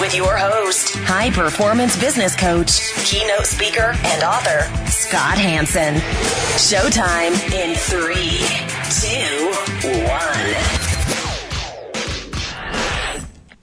with 0.00 0.14
your 0.14 0.36
host, 0.36 0.94
high 0.98 1.30
performance 1.30 1.98
business 1.98 2.36
coach, 2.36 2.80
keynote 3.04 3.46
speaker, 3.46 3.94
and 4.04 4.22
author, 4.22 4.60
Scott 4.90 5.38
Hanson. 5.38 5.94
Showtime 6.56 7.34
in 7.52 7.74
three, 7.74 8.38
two, 9.00 9.50
one. 10.06 10.88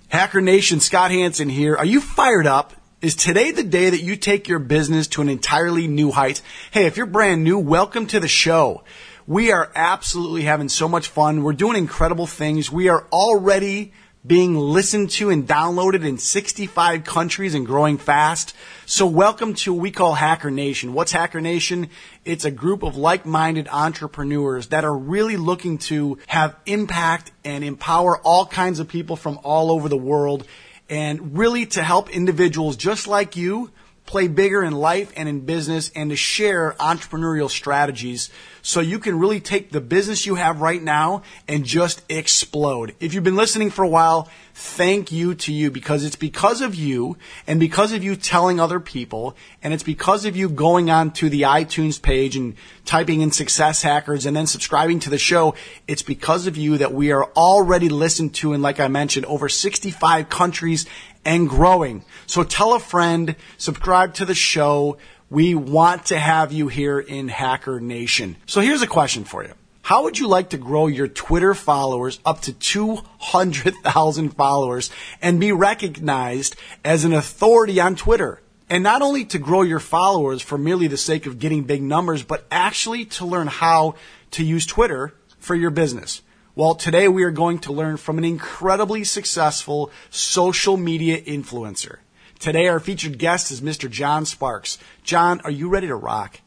Hacker 0.10 0.42
Nation, 0.42 0.80
Scott 0.80 1.12
Hanson 1.12 1.50
here. 1.50 1.76
Are 1.76 1.86
you 1.86 2.02
fired 2.02 2.48
up? 2.48 2.74
Is 3.02 3.16
today 3.16 3.52
the 3.52 3.64
day 3.64 3.90
that 3.90 4.02
you 4.02 4.16
take 4.16 4.48
your 4.48 4.60
business 4.60 5.08
to 5.10 5.22
an 5.22 5.30
entirely 5.30 5.88
new 5.88 6.12
height? 6.12 6.42
Hey, 6.72 6.86
if 6.86 6.98
you're 6.98 7.06
brand 7.06 7.44
new, 7.44 7.60
welcome 7.60 8.08
to 8.08 8.20
the 8.20 8.28
show. 8.28 8.84
We 9.28 9.52
are 9.52 9.72
absolutely 9.76 10.44
having 10.44 10.70
so 10.70 10.88
much 10.88 11.08
fun. 11.08 11.44
We're 11.44 11.54
doing 11.54 11.78
incredible 11.78 12.28
things. 12.28 12.72
We 12.72 12.90
are 12.90 13.08
already 13.12 13.94
being 14.26 14.56
listened 14.56 15.10
to 15.12 15.30
and 15.30 15.48
downloaded 15.48 16.04
in 16.04 16.18
65 16.18 17.04
countries 17.04 17.54
and 17.54 17.66
growing 17.66 17.98
fast. 17.98 18.56
So 18.86 19.06
welcome 19.06 19.54
to 19.56 19.74
what 19.74 19.82
we 19.82 19.92
call 19.92 20.14
Hacker 20.14 20.50
Nation. 20.50 20.94
What's 20.94 21.12
Hacker 21.12 21.42
Nation? 21.42 21.90
It's 22.24 22.46
a 22.46 22.52
group 22.52 22.82
of 22.82 22.96
like-minded 22.96 23.68
entrepreneurs 23.72 24.68
that 24.68 24.84
are 24.84 24.98
really 24.98 25.38
looking 25.38 25.78
to 25.80 26.18
have 26.28 26.56
impact 26.66 27.32
and 27.44 27.64
empower 27.64 28.18
all 28.20 28.48
kinds 28.48 28.80
of 28.80 28.88
people 28.88 29.16
from 29.16 29.40
all 29.44 29.70
over 29.70 29.90
the 29.90 29.98
world 29.98 30.48
and 30.90 31.38
really 31.38 31.68
to 31.68 31.84
help 31.84 32.10
individuals 32.10 32.78
just 32.78 33.08
like 33.08 33.36
you 33.36 33.70
play 34.06 34.28
bigger 34.28 34.64
in 34.64 34.74
life 34.74 35.12
and 35.16 35.28
in 35.28 35.42
business 35.42 35.92
and 35.96 36.12
to 36.12 36.16
share 36.16 36.74
entrepreneurial 36.74 37.50
strategies 37.50 38.30
so 38.62 38.80
you 38.80 38.98
can 38.98 39.20
really 39.20 39.40
take 39.40 39.72
the 39.72 39.82
business 39.82 40.26
you 40.26 40.36
have 40.36 40.60
right 40.60 40.82
now 40.82 41.22
and 41.48 41.66
just 41.66 42.02
explode. 42.10 42.96
If 43.00 43.14
you've 43.14 43.24
been 43.24 43.36
listening 43.36 43.70
for 43.70 43.84
a 43.84 43.88
while, 43.88 44.28
thank 44.56 45.12
you 45.12 45.36
to 45.36 45.54
you 45.54 45.70
because 45.70 46.04
it's 46.04 46.16
because 46.16 46.62
of 46.62 46.74
you 46.74 47.18
and 47.46 47.60
because 47.60 47.94
of 47.94 48.04
you 48.04 48.16
telling 48.16 48.60
other 48.60 48.80
people 48.80 49.36
and 49.62 49.72
it's 49.72 49.84
because 49.84 50.26
of 50.26 50.36
you 50.36 50.50
going 50.50 50.90
on 50.90 51.12
to 51.12 51.30
the 51.30 51.44
iTunes 51.44 52.02
page 52.02 52.36
and 52.36 52.56
typing 52.86 53.22
in 53.22 53.32
success 53.32 53.84
hackers 53.84 54.26
and 54.26 54.36
then 54.36 54.48
subscribing 54.48 55.00
to 55.00 55.12
the 55.12 55.18
show. 55.20 55.54
It's 55.88 56.02
because 56.02 56.48
of 56.48 56.58
you 56.58 56.80
that 56.80 56.94
we 56.94 57.12
are 57.12 57.26
already 57.34 57.90
listened 57.90 58.34
to 58.36 58.54
in, 58.54 58.64
like 58.64 58.80
I 58.80 58.88
mentioned, 58.88 59.28
over 59.28 59.48
65 59.48 60.30
countries 60.30 60.88
and 61.26 61.50
growing. 61.50 62.06
So 62.28 62.44
tell 62.44 62.74
a 62.74 62.80
friend, 62.80 63.36
subscribe 63.58 64.14
to 64.16 64.26
the 64.26 64.36
show. 64.36 64.98
We 65.30 65.56
want 65.56 66.06
to 66.08 66.20
have 66.20 66.54
you 66.54 66.68
here 66.68 67.00
in 67.00 67.28
Hacker 67.28 67.80
Nation. 67.80 68.38
So 68.46 68.62
here's 68.62 68.84
a 68.84 68.88
question 68.88 69.24
for 69.24 69.44
you. 69.44 69.54
How 69.82 70.04
would 70.04 70.18
you 70.18 70.28
like 70.28 70.50
to 70.50 70.58
grow 70.58 70.88
your 70.88 71.08
Twitter 71.08 71.54
followers 71.54 72.20
up 72.26 72.42
to 72.42 72.54
200,000 72.54 74.30
followers 74.30 74.90
and 75.22 75.40
be 75.40 75.52
recognized 75.52 76.56
as 76.84 77.04
an 77.04 77.14
authority 77.14 77.80
on 77.80 77.96
Twitter? 77.96 78.42
And 78.68 78.84
not 78.84 79.04
only 79.04 79.26
to 79.26 79.38
grow 79.38 79.62
your 79.62 79.80
followers 79.80 80.42
for 80.42 80.58
merely 80.58 80.88
the 80.88 80.98
sake 80.98 81.28
of 81.28 81.38
getting 81.38 81.66
big 81.66 81.84
numbers, 81.84 82.24
but 82.24 82.48
actually 82.50 83.06
to 83.06 83.26
learn 83.26 83.46
how 83.46 83.94
to 84.32 84.44
use 84.44 84.66
Twitter 84.66 85.14
for 85.38 85.54
your 85.54 85.70
business. 85.70 86.24
Well, 86.58 86.76
today 86.76 87.10
we 87.10 87.24
are 87.24 87.32
going 87.32 87.60
to 87.60 87.74
learn 87.74 87.98
from 87.98 88.18
an 88.18 88.24
incredibly 88.24 89.04
successful 89.04 89.92
social 90.10 90.78
media 90.78 91.20
influencer. 91.22 91.98
Today 92.40 92.70
our 92.70 92.80
featured 92.80 93.18
guest 93.18 93.52
is 93.52 93.60
Mr. 93.60 93.92
John 93.92 94.26
Sparks. 94.26 94.78
John, 95.04 95.42
are 95.42 95.52
you 95.52 95.68
ready 95.68 95.88
to 95.88 95.96
rock? 95.98 96.40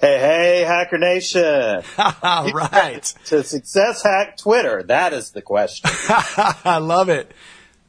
Hey, 0.00 0.18
hey, 0.18 0.60
Hacker 0.62 0.96
Nation. 0.96 1.82
right. 1.98 3.14
to 3.26 3.44
success 3.44 4.02
hack 4.02 4.38
Twitter. 4.38 4.84
That 4.84 5.12
is 5.12 5.32
the 5.32 5.42
question. 5.42 5.90
I 6.08 6.78
love 6.78 7.10
it. 7.10 7.32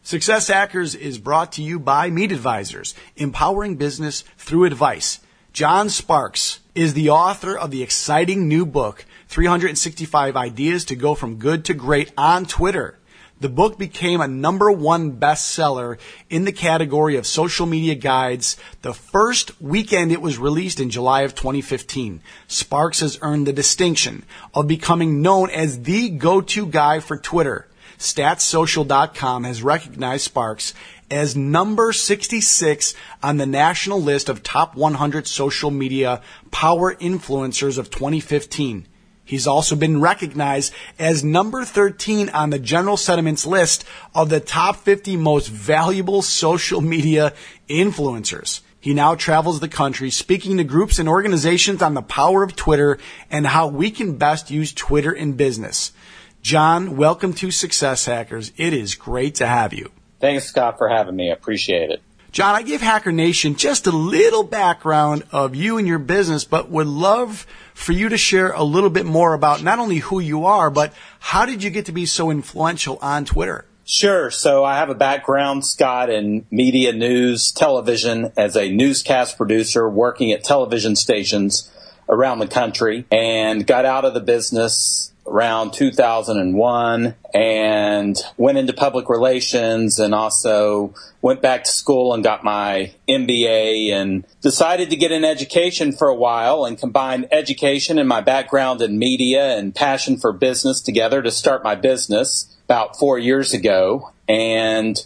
Success 0.02 0.50
Hackers 0.50 0.96
is 0.96 1.18
brought 1.18 1.53
to 1.53 1.63
you 1.63 1.79
by 1.79 2.09
Meet 2.09 2.34
Advisors, 2.34 2.94
empowering 3.16 3.78
business 3.78 4.25
through 4.38 4.66
advice. 4.66 5.22
John 5.53 5.88
Sparks 5.88 6.59
is 6.75 6.94
the 6.94 7.09
author 7.09 7.57
of 7.57 7.72
the 7.72 7.81
exciting 7.81 8.50
new 8.50 8.66
book, 8.66 9.06
365 9.34 10.38
Ideas 10.38 10.86
to 10.86 10.96
Go 10.96 11.16
From 11.16 11.38
Good 11.38 11.66
to 11.66 11.74
Great 11.74 12.12
on 12.16 12.46
Twitter. 12.46 13.00
The 13.40 13.50
book 13.50 13.80
became 13.80 14.22
a 14.22 14.28
number 14.28 14.72
one 14.72 15.14
bestseller 15.14 15.98
in 16.30 16.46
the 16.46 16.52
category 16.52 17.16
of 17.16 17.26
social 17.26 17.66
media 17.66 17.96
guides 17.96 18.58
the 18.84 18.94
first 18.94 19.60
weekend 19.60 20.12
it 20.12 20.22
was 20.22 20.38
released 20.38 20.80
in 20.80 20.92
July 20.92 21.22
of 21.22 21.34
2015. 21.34 22.22
Sparks 22.48 23.00
has 23.00 23.18
earned 23.24 23.48
the 23.48 23.54
distinction 23.54 24.24
of 24.54 24.68
becoming 24.68 25.24
known 25.24 25.50
as 25.50 25.82
the 25.82 26.12
go-to 26.12 26.68
guy 26.68 27.00
for 27.00 27.18
Twitter. 27.18 27.68
StatSocial.com 27.98 29.46
has 29.46 29.64
recognized 29.64 30.26
Sparks 30.26 30.76
as 31.10 31.36
number 31.36 31.92
66 31.92 32.94
on 33.24 33.38
the 33.38 33.48
national 33.48 34.00
list 34.00 34.30
of 34.30 34.44
top 34.44 34.76
100 34.76 35.26
social 35.26 35.72
media 35.72 36.22
power 36.52 36.94
influencers 36.94 37.80
of 37.80 37.90
2015. 37.90 38.86
He's 39.25 39.47
also 39.47 39.75
been 39.75 40.01
recognized 40.01 40.73
as 41.00 41.23
number 41.23 41.63
13 41.63 42.29
on 42.29 42.50
the 42.50 42.59
General 42.59 42.97
Sentiments 42.97 43.45
list 43.45 43.85
of 44.13 44.29
the 44.29 44.39
top 44.39 44.75
50 44.78 45.16
most 45.16 45.47
valuable 45.47 46.22
social 46.22 46.81
media 46.81 47.34
influencers. 47.69 48.61
He 48.79 48.94
now 48.94 49.16
travels 49.16 49.61
the 49.61 49.69
country 49.69 50.09
speaking 50.09 50.57
to 50.57 50.66
groups 50.66 51.00
and 51.00 51.07
organizations 51.07 51.81
on 51.81 51.94
the 51.94 52.01
power 52.01 52.44
of 52.44 52.57
Twitter 52.57 52.97
and 53.31 53.47
how 53.47 53.67
we 53.67 53.91
can 53.91 54.17
best 54.17 54.51
use 54.51 54.73
Twitter 54.73 55.13
in 55.13 55.34
business. 55.34 55.94
John, 56.41 56.97
welcome 56.97 57.31
to 57.35 57.50
Success 57.50 58.05
Hackers. 58.05 58.51
It 58.57 58.73
is 58.73 58.95
great 58.95 59.35
to 59.35 59.47
have 59.47 59.72
you. 59.72 59.90
Thanks, 60.19 60.44
Scott, 60.45 60.78
for 60.78 60.90
having 60.90 61.16
me. 61.16 61.29
I 61.29 61.34
appreciate 61.34 61.91
it. 61.91 62.01
John, 62.34 62.55
I 62.55 62.63
give 62.63 62.81
Hacker 62.81 63.13
Nation 63.13 63.55
just 63.55 63.88
a 63.88 63.91
little 63.91 64.44
background 64.44 65.23
of 65.31 65.55
you 65.55 65.78
and 65.78 65.88
your 65.88 66.00
business, 66.00 66.44
but 66.44 66.69
would 66.69 66.88
love 66.88 67.47
for 67.73 67.91
you 67.91 68.09
to 68.09 68.17
share 68.17 68.51
a 68.51 68.63
little 68.63 68.89
bit 68.89 69.06
more 69.06 69.34
about 69.34 69.63
not 69.63 69.79
only 69.79 69.97
who 69.97 70.19
you 70.19 70.45
are, 70.45 70.69
but 70.69 70.94
how 71.19 71.45
did 71.45 71.63
you 71.63 71.69
get 71.69 71.85
to 71.85 71.91
be 71.91 72.06
so 72.06 72.29
influential 72.29 72.97
on 73.01 73.25
Twitter? 73.25 73.66
Sure. 73.85 74.31
So 74.31 74.63
I 74.63 74.78
have 74.78 74.89
a 74.89 74.95
background, 74.95 75.66
Scott, 75.66 76.09
in 76.09 76.45
media, 76.50 76.94
news, 76.94 77.51
television 77.51 78.31
as 78.38 78.56
a 78.56 78.72
newscast 78.72 79.35
producer 79.38 79.89
working 79.89 80.31
at 80.31 80.44
television 80.44 80.95
stations 80.95 81.69
around 82.07 82.39
the 82.39 82.47
country 82.47 83.06
and 83.11 83.66
got 83.66 83.85
out 83.85 84.05
of 84.05 84.13
the 84.13 84.19
business 84.19 85.12
around 85.25 85.72
2001 85.72 87.16
and 87.34 88.17
went 88.38 88.57
into 88.57 88.73
public 88.73 89.09
relations 89.09 89.97
and 89.97 90.13
also 90.13 90.94
went 91.22 91.41
back 91.41 91.63
to 91.63 91.72
school 91.72 92.13
and 92.13 92.23
got 92.23 92.44
my 92.44 92.94
MBA 93.07 93.91
and 93.91 94.25
decided 94.41 94.89
to 94.89 94.95
get 94.95 95.11
an 95.11 95.23
education 95.23 95.94
for 95.94 96.09
a 96.09 96.16
while 96.16 96.66
and 96.66 96.78
combined 96.78 97.28
education 97.31 97.97
and 97.97 98.09
my 98.09 98.22
background 98.22 98.81
in 98.81 99.00
media 99.00 99.57
and 99.57 99.73
passion 99.73 100.17
for 100.17 100.34
business 100.34 100.81
together 100.81 101.22
to 101.22 101.31
start 101.31 101.63
my 101.63 101.75
business 101.75 102.55
about 102.66 103.00
four 103.00 103.17
years 103.17 103.53
ago 103.53 104.11
and 104.28 105.03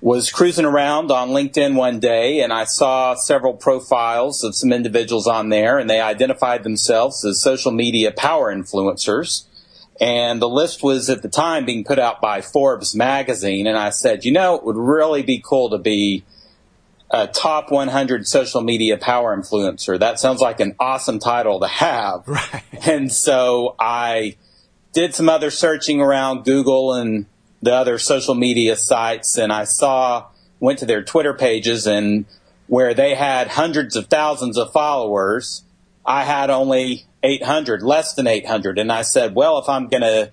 was 0.00 0.30
cruising 0.30 0.64
around 0.64 1.10
on 1.12 1.28
LinkedIn 1.28 1.74
one 1.74 2.00
day 2.00 2.40
and 2.40 2.52
I 2.52 2.64
saw 2.64 3.14
several 3.14 3.52
profiles 3.52 4.42
of 4.42 4.56
some 4.56 4.72
individuals 4.72 5.26
on 5.26 5.50
there 5.50 5.78
and 5.78 5.88
they 5.88 6.00
identified 6.00 6.64
themselves 6.64 7.24
as 7.24 7.40
social 7.40 7.70
media 7.70 8.10
power 8.10 8.52
influencers 8.52 9.44
and 10.00 10.40
the 10.40 10.48
list 10.48 10.82
was 10.82 11.10
at 11.10 11.20
the 11.20 11.28
time 11.28 11.66
being 11.66 11.84
put 11.84 11.98
out 11.98 12.22
by 12.22 12.40
Forbes 12.40 12.94
magazine. 12.96 13.66
And 13.66 13.76
I 13.76 13.90
said, 13.90 14.24
you 14.24 14.32
know, 14.32 14.54
it 14.54 14.64
would 14.64 14.76
really 14.76 15.22
be 15.22 15.42
cool 15.44 15.68
to 15.70 15.78
be 15.78 16.24
a 17.10 17.26
top 17.26 17.70
100 17.70 18.26
social 18.26 18.62
media 18.62 18.96
power 18.96 19.36
influencer. 19.36 19.98
That 19.98 20.18
sounds 20.18 20.40
like 20.40 20.60
an 20.60 20.74
awesome 20.78 21.18
title 21.18 21.60
to 21.60 21.66
have. 21.66 22.24
Right. 22.26 22.62
And 22.86 23.12
so 23.12 23.74
I 23.78 24.36
did 24.92 25.14
some 25.14 25.28
other 25.28 25.50
searching 25.50 26.00
around 26.00 26.44
Google 26.44 26.94
and 26.94 27.26
the 27.60 27.74
other 27.74 27.98
social 27.98 28.34
media 28.34 28.76
sites 28.76 29.36
and 29.36 29.52
I 29.52 29.64
saw, 29.64 30.28
went 30.60 30.78
to 30.78 30.86
their 30.86 31.02
Twitter 31.02 31.34
pages 31.34 31.86
and 31.86 32.24
where 32.68 32.94
they 32.94 33.14
had 33.14 33.48
hundreds 33.48 33.96
of 33.96 34.06
thousands 34.06 34.56
of 34.56 34.72
followers, 34.72 35.64
I 36.10 36.24
had 36.24 36.50
only 36.50 37.04
800, 37.22 37.84
less 37.84 38.14
than 38.14 38.26
800. 38.26 38.80
And 38.80 38.90
I 38.90 39.02
said, 39.02 39.32
well, 39.32 39.60
if 39.60 39.68
I'm 39.68 39.86
going 39.86 40.02
to 40.02 40.32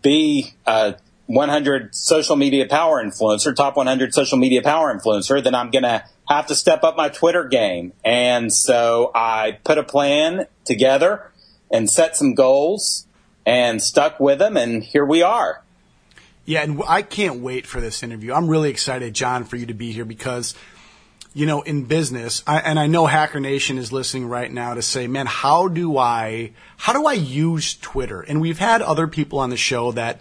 be 0.00 0.54
a 0.64 0.94
100 1.26 1.96
social 1.96 2.36
media 2.36 2.68
power 2.68 3.02
influencer, 3.02 3.52
top 3.52 3.76
100 3.76 4.14
social 4.14 4.38
media 4.38 4.62
power 4.62 4.96
influencer, 4.96 5.42
then 5.42 5.52
I'm 5.52 5.72
going 5.72 5.82
to 5.82 6.04
have 6.28 6.46
to 6.46 6.54
step 6.54 6.84
up 6.84 6.96
my 6.96 7.08
Twitter 7.08 7.42
game. 7.42 7.92
And 8.04 8.52
so 8.52 9.10
I 9.16 9.58
put 9.64 9.78
a 9.78 9.82
plan 9.82 10.46
together 10.64 11.32
and 11.72 11.90
set 11.90 12.16
some 12.16 12.34
goals 12.34 13.08
and 13.44 13.82
stuck 13.82 14.20
with 14.20 14.38
them. 14.38 14.56
And 14.56 14.84
here 14.84 15.04
we 15.04 15.22
are. 15.22 15.60
Yeah. 16.44 16.62
And 16.62 16.80
I 16.86 17.02
can't 17.02 17.40
wait 17.40 17.66
for 17.66 17.80
this 17.80 18.04
interview. 18.04 18.32
I'm 18.32 18.46
really 18.46 18.70
excited, 18.70 19.12
John, 19.12 19.42
for 19.42 19.56
you 19.56 19.66
to 19.66 19.74
be 19.74 19.90
here 19.90 20.04
because 20.04 20.54
you 21.36 21.44
know, 21.44 21.60
in 21.60 21.84
business, 21.84 22.42
I, 22.46 22.60
and 22.60 22.78
I 22.78 22.86
know 22.86 23.04
Hacker 23.04 23.40
Nation 23.40 23.76
is 23.76 23.92
listening 23.92 24.26
right 24.26 24.50
now 24.50 24.72
to 24.72 24.80
say, 24.80 25.06
man, 25.06 25.26
how 25.26 25.68
do 25.68 25.98
I, 25.98 26.52
how 26.78 26.94
do 26.94 27.04
I 27.04 27.12
use 27.12 27.74
Twitter? 27.74 28.22
And 28.22 28.40
we've 28.40 28.58
had 28.58 28.80
other 28.80 29.06
people 29.06 29.38
on 29.40 29.50
the 29.50 29.56
show 29.58 29.92
that 29.92 30.18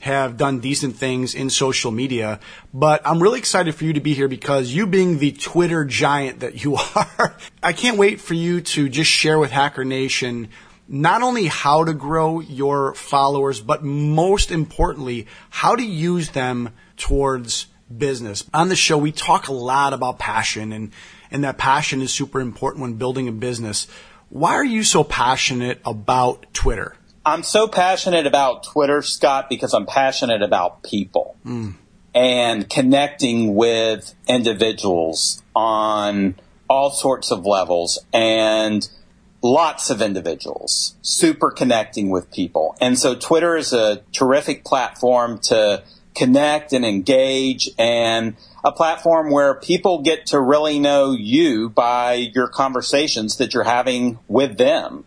have 0.00 0.38
done 0.38 0.60
decent 0.60 0.96
things 0.96 1.34
in 1.34 1.50
social 1.50 1.90
media, 1.90 2.40
but 2.72 3.02
I'm 3.04 3.22
really 3.22 3.40
excited 3.40 3.74
for 3.74 3.84
you 3.84 3.92
to 3.92 4.00
be 4.00 4.14
here 4.14 4.26
because 4.26 4.72
you 4.72 4.86
being 4.86 5.18
the 5.18 5.32
Twitter 5.32 5.84
giant 5.84 6.40
that 6.40 6.64
you 6.64 6.76
are, 6.96 7.36
I 7.62 7.74
can't 7.74 7.98
wait 7.98 8.22
for 8.22 8.32
you 8.32 8.62
to 8.62 8.88
just 8.88 9.10
share 9.10 9.38
with 9.38 9.50
Hacker 9.50 9.84
Nation 9.84 10.48
not 10.88 11.22
only 11.22 11.44
how 11.44 11.84
to 11.84 11.92
grow 11.92 12.40
your 12.40 12.94
followers, 12.94 13.60
but 13.60 13.84
most 13.84 14.50
importantly, 14.50 15.26
how 15.50 15.76
to 15.76 15.84
use 15.84 16.30
them 16.30 16.70
towards 16.96 17.66
business. 17.98 18.44
On 18.52 18.68
the 18.68 18.76
show, 18.76 18.98
we 18.98 19.12
talk 19.12 19.48
a 19.48 19.52
lot 19.52 19.92
about 19.92 20.18
passion 20.18 20.72
and, 20.72 20.92
and 21.30 21.44
that 21.44 21.58
passion 21.58 22.02
is 22.02 22.12
super 22.12 22.40
important 22.40 22.82
when 22.82 22.94
building 22.94 23.28
a 23.28 23.32
business. 23.32 23.86
Why 24.28 24.54
are 24.54 24.64
you 24.64 24.82
so 24.82 25.04
passionate 25.04 25.80
about 25.84 26.46
Twitter? 26.52 26.96
I'm 27.26 27.42
so 27.42 27.68
passionate 27.68 28.26
about 28.26 28.64
Twitter, 28.64 29.00
Scott, 29.00 29.48
because 29.48 29.72
I'm 29.72 29.86
passionate 29.86 30.42
about 30.42 30.82
people 30.82 31.36
mm. 31.44 31.74
and 32.14 32.68
connecting 32.68 33.54
with 33.54 34.14
individuals 34.28 35.42
on 35.56 36.34
all 36.68 36.90
sorts 36.90 37.30
of 37.30 37.46
levels 37.46 38.04
and 38.12 38.86
lots 39.42 39.90
of 39.90 40.02
individuals, 40.02 40.96
super 41.02 41.50
connecting 41.50 42.10
with 42.10 42.30
people. 42.30 42.76
And 42.80 42.98
so 42.98 43.14
Twitter 43.14 43.56
is 43.56 43.72
a 43.72 44.02
terrific 44.12 44.64
platform 44.64 45.38
to 45.44 45.82
connect 46.14 46.72
and 46.72 46.84
engage 46.84 47.68
and 47.78 48.36
a 48.64 48.72
platform 48.72 49.30
where 49.30 49.54
people 49.54 50.02
get 50.02 50.26
to 50.26 50.40
really 50.40 50.78
know 50.78 51.12
you 51.12 51.68
by 51.68 52.14
your 52.14 52.48
conversations 52.48 53.36
that 53.36 53.52
you're 53.52 53.64
having 53.64 54.18
with 54.28 54.56
them. 54.56 55.04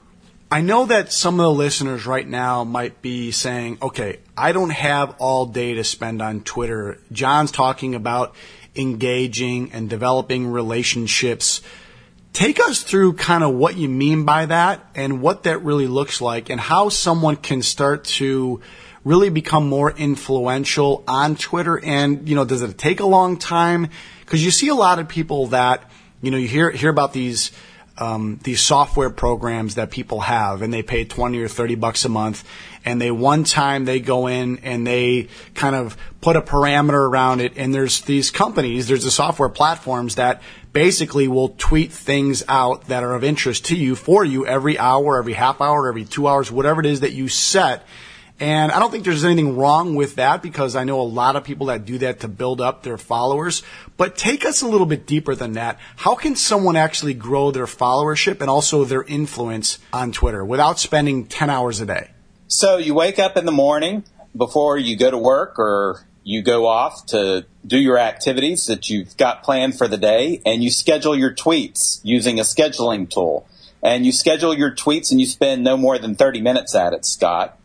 I 0.49 0.61
know 0.61 0.85
that 0.85 1.11
some 1.11 1.39
of 1.39 1.43
the 1.43 1.51
listeners 1.51 2.05
right 2.05 2.27
now 2.27 2.63
might 2.63 3.01
be 3.01 3.31
saying, 3.31 3.79
okay, 3.81 4.19
I 4.37 4.53
don't 4.53 4.69
have 4.69 5.15
all 5.19 5.45
day 5.45 5.73
to 5.73 5.83
spend 5.83 6.21
on 6.21 6.41
Twitter. 6.41 6.99
John's 7.11 7.51
talking 7.51 7.95
about 7.95 8.33
engaging 8.73 9.73
and 9.73 9.89
developing 9.89 10.47
relationships. 10.47 11.61
Take 12.31 12.61
us 12.61 12.81
through 12.81 13.13
kind 13.13 13.43
of 13.43 13.55
what 13.55 13.75
you 13.75 13.89
mean 13.89 14.23
by 14.23 14.45
that 14.45 14.85
and 14.95 15.21
what 15.21 15.43
that 15.43 15.63
really 15.63 15.87
looks 15.87 16.21
like 16.21 16.49
and 16.49 16.61
how 16.61 16.89
someone 16.89 17.35
can 17.35 17.61
start 17.61 18.05
to 18.05 18.61
really 19.03 19.29
become 19.29 19.67
more 19.67 19.91
influential 19.91 21.03
on 21.07 21.35
Twitter? 21.35 21.79
And, 21.83 22.27
you 22.27 22.35
know, 22.35 22.45
does 22.45 22.61
it 22.61 22.77
take 22.77 22.99
a 22.99 23.05
long 23.05 23.37
time? 23.37 23.89
Because 24.21 24.43
you 24.43 24.51
see 24.51 24.69
a 24.69 24.75
lot 24.75 24.99
of 24.99 25.07
people 25.07 25.47
that, 25.47 25.89
you 26.21 26.31
know, 26.31 26.37
you 26.37 26.47
hear, 26.47 26.69
hear 26.71 26.89
about 26.89 27.13
these, 27.13 27.51
um, 27.97 28.39
these 28.43 28.61
software 28.61 29.09
programs 29.09 29.75
that 29.75 29.89
people 29.89 30.19
have 30.21 30.61
and 30.61 30.71
they 30.71 30.83
pay 30.83 31.03
20 31.03 31.39
or 31.39 31.47
30 31.47 31.75
bucks 31.75 32.05
a 32.05 32.09
month 32.09 32.43
and 32.85 33.01
they 33.01 33.09
one 33.09 33.43
time 33.43 33.85
they 33.85 33.99
go 33.99 34.27
in 34.27 34.59
and 34.59 34.85
they 34.85 35.29
kind 35.55 35.75
of 35.75 35.97
put 36.21 36.35
a 36.35 36.41
parameter 36.41 37.09
around 37.09 37.41
it 37.41 37.53
and 37.57 37.73
there's 37.73 38.01
these 38.01 38.29
companies, 38.29 38.87
there's 38.87 39.03
the 39.03 39.11
software 39.11 39.49
platforms 39.49 40.15
that 40.15 40.41
basically 40.73 41.27
will 41.27 41.49
tweet 41.57 41.91
things 41.91 42.43
out 42.47 42.85
that 42.87 43.03
are 43.03 43.15
of 43.15 43.23
interest 43.23 43.65
to 43.65 43.75
you 43.75 43.95
for 43.95 44.23
you 44.23 44.45
every 44.45 44.77
hour, 44.77 45.17
every 45.17 45.33
half 45.33 45.59
hour, 45.59 45.87
every 45.87 46.05
two 46.05 46.27
hours, 46.27 46.51
whatever 46.51 46.79
it 46.79 46.85
is 46.85 46.99
that 46.99 47.13
you 47.13 47.27
set 47.27 47.83
and 48.39 48.71
I 48.71 48.79
don't 48.79 48.91
think 48.91 49.03
there's 49.03 49.25
anything 49.25 49.57
wrong 49.57 49.95
with 49.95 50.15
that 50.15 50.43
because 50.43 50.75
I 50.75 50.83
know 50.83 51.01
a 51.01 51.03
lot 51.03 51.35
of 51.35 51.43
people 51.43 51.67
that 51.67 51.85
do 51.85 51.97
that 51.99 52.19
to 52.19 52.27
build 52.27 52.61
up 52.61 52.83
their 52.83 52.97
followers. 52.97 53.63
But 53.97 54.15
take 54.15 54.45
us 54.45 54.61
a 54.61 54.67
little 54.67 54.85
bit 54.85 55.07
deeper 55.07 55.33
than 55.33 55.53
that. 55.53 55.79
How 55.95 56.13
can 56.13 56.35
someone 56.35 56.75
actually 56.75 57.15
grow 57.15 57.49
their 57.49 57.65
followership 57.65 58.39
and 58.39 58.49
also 58.49 58.85
their 58.85 59.01
influence 59.03 59.79
on 59.91 60.11
Twitter 60.11 60.45
without 60.45 60.79
spending 60.79 61.25
10 61.25 61.49
hours 61.49 61.81
a 61.81 61.87
day? 61.87 62.11
So 62.47 62.77
you 62.77 62.93
wake 62.93 63.17
up 63.17 63.37
in 63.37 63.45
the 63.45 63.51
morning 63.51 64.03
before 64.35 64.77
you 64.77 64.95
go 64.95 65.09
to 65.09 65.17
work 65.17 65.57
or 65.57 66.05
you 66.23 66.43
go 66.43 66.67
off 66.67 67.07
to 67.07 67.45
do 67.65 67.79
your 67.79 67.97
activities 67.97 68.67
that 68.67 68.87
you've 68.87 69.17
got 69.17 69.41
planned 69.41 69.77
for 69.77 69.87
the 69.87 69.97
day 69.97 70.41
and 70.45 70.63
you 70.63 70.69
schedule 70.69 71.15
your 71.15 71.33
tweets 71.33 72.01
using 72.03 72.39
a 72.39 72.43
scheduling 72.43 73.09
tool. 73.09 73.47
And 73.81 74.05
you 74.05 74.11
schedule 74.11 74.53
your 74.53 74.75
tweets 74.75 75.11
and 75.11 75.19
you 75.19 75.25
spend 75.25 75.63
no 75.63 75.75
more 75.75 75.97
than 75.97 76.15
30 76.15 76.41
minutes 76.41 76.75
at 76.75 76.93
it, 76.93 77.03
Scott 77.03 77.56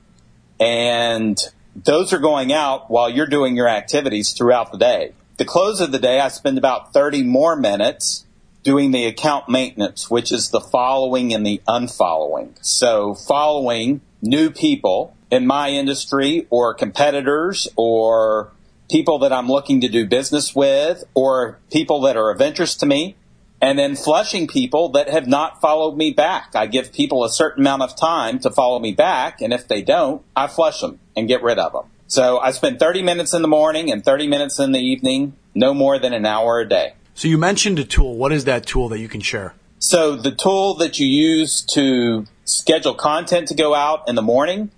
and 0.63 1.43
those 1.75 2.13
are 2.13 2.21
going 2.21 2.53
out 2.53 2.89
while 2.89 3.11
you're 3.11 3.27
doing 3.27 3.57
your 3.57 3.67
activities 3.67 4.33
throughout 4.33 4.71
the 4.71 4.79
day. 4.79 5.13
The 5.39 5.45
close 5.45 5.81
of 5.81 5.91
the 5.91 5.99
day, 5.99 6.21
I 6.21 6.29
spend 6.29 6.57
about 6.57 6.93
30 6.93 7.25
more 7.25 7.57
minutes 7.57 8.25
doing 8.63 8.93
the 8.93 9.07
account 9.07 9.49
maintenance, 9.49 10.09
which 10.09 10.31
is 10.31 10.51
the 10.51 10.61
following 10.61 11.35
and 11.35 11.45
the 11.45 11.61
unfollowing. 11.67 12.57
So 12.61 13.15
following 13.15 14.03
new 14.21 14.51
people 14.51 15.17
in 15.33 15.49
my 15.49 15.71
industry 15.71 16.47
or 16.49 16.75
competitors 16.75 17.67
or 17.75 18.53
people 18.89 19.19
that 19.19 19.33
I'm 19.33 19.49
looking 19.49 19.81
to 19.81 19.89
do 19.89 20.07
business 20.07 20.55
with 20.55 21.03
or 21.15 21.59
people 21.73 22.03
that 22.03 22.17
are 22.17 22.31
of 22.31 22.41
interest 22.41 22.79
to 22.81 22.87
me 22.87 23.17
and 23.63 23.79
then 23.79 23.95
flushing 23.95 24.49
people 24.49 24.89
that 24.91 25.09
have 25.09 25.29
not 25.29 25.61
followed 25.61 25.97
me 25.97 26.11
back. 26.11 26.57
I 26.57 26.67
give 26.67 26.93
people 26.93 27.25
a 27.25 27.31
certain 27.31 27.63
amount 27.63 27.83
of 27.83 27.97
time 27.97 28.41
to 28.41 28.51
follow 28.51 28.81
me 28.81 28.93
back, 28.93 29.41
and 29.41 29.53
if 29.53 29.69
they 29.69 29.83
don't, 29.83 30.23
I 30.35 30.49
flush 30.49 30.81
them 30.81 30.99
and 31.17 31.29
get 31.29 31.43
rid 31.43 31.61
of 31.61 31.73
them. 31.73 31.85
So 32.09 32.41
I 32.41 32.51
spend 32.51 32.81
30 32.81 33.03
minutes 33.03 33.33
in 33.33 33.41
the 33.41 33.49
morning 33.49 33.91
and 33.91 34.05
30 34.05 34.27
minutes 34.27 34.59
in 34.59 34.73
the 34.73 34.81
evening, 34.81 35.35
no 35.55 35.73
more 35.73 35.99
than 36.01 36.13
an 36.13 36.27
hour 36.27 36.61
a 36.61 36.69
day. 36.69 36.95
So 37.15 37.29
you 37.29 37.39
mentioned 37.39 37.79
a 37.79 37.85
tool. 37.85 38.17
What 38.17 38.33
is 38.33 38.45
that 38.47 38.67
tool 38.67 38.89
that 38.89 38.99
you 38.99 39.09
can 39.09 39.21
share? 39.21 39.55
So 39.79 40.17
the 40.17 40.33
tool 40.33 40.75
that 40.75 40.99
you 40.99 41.07
use 41.07 41.63
to 41.73 42.27
schedule 42.45 42.95
content 42.95 43.49
to 43.49 43.55
go 43.55 43.75
out 43.75 44.09
in 44.09 44.17
the 44.17 44.23
morning 44.23 44.73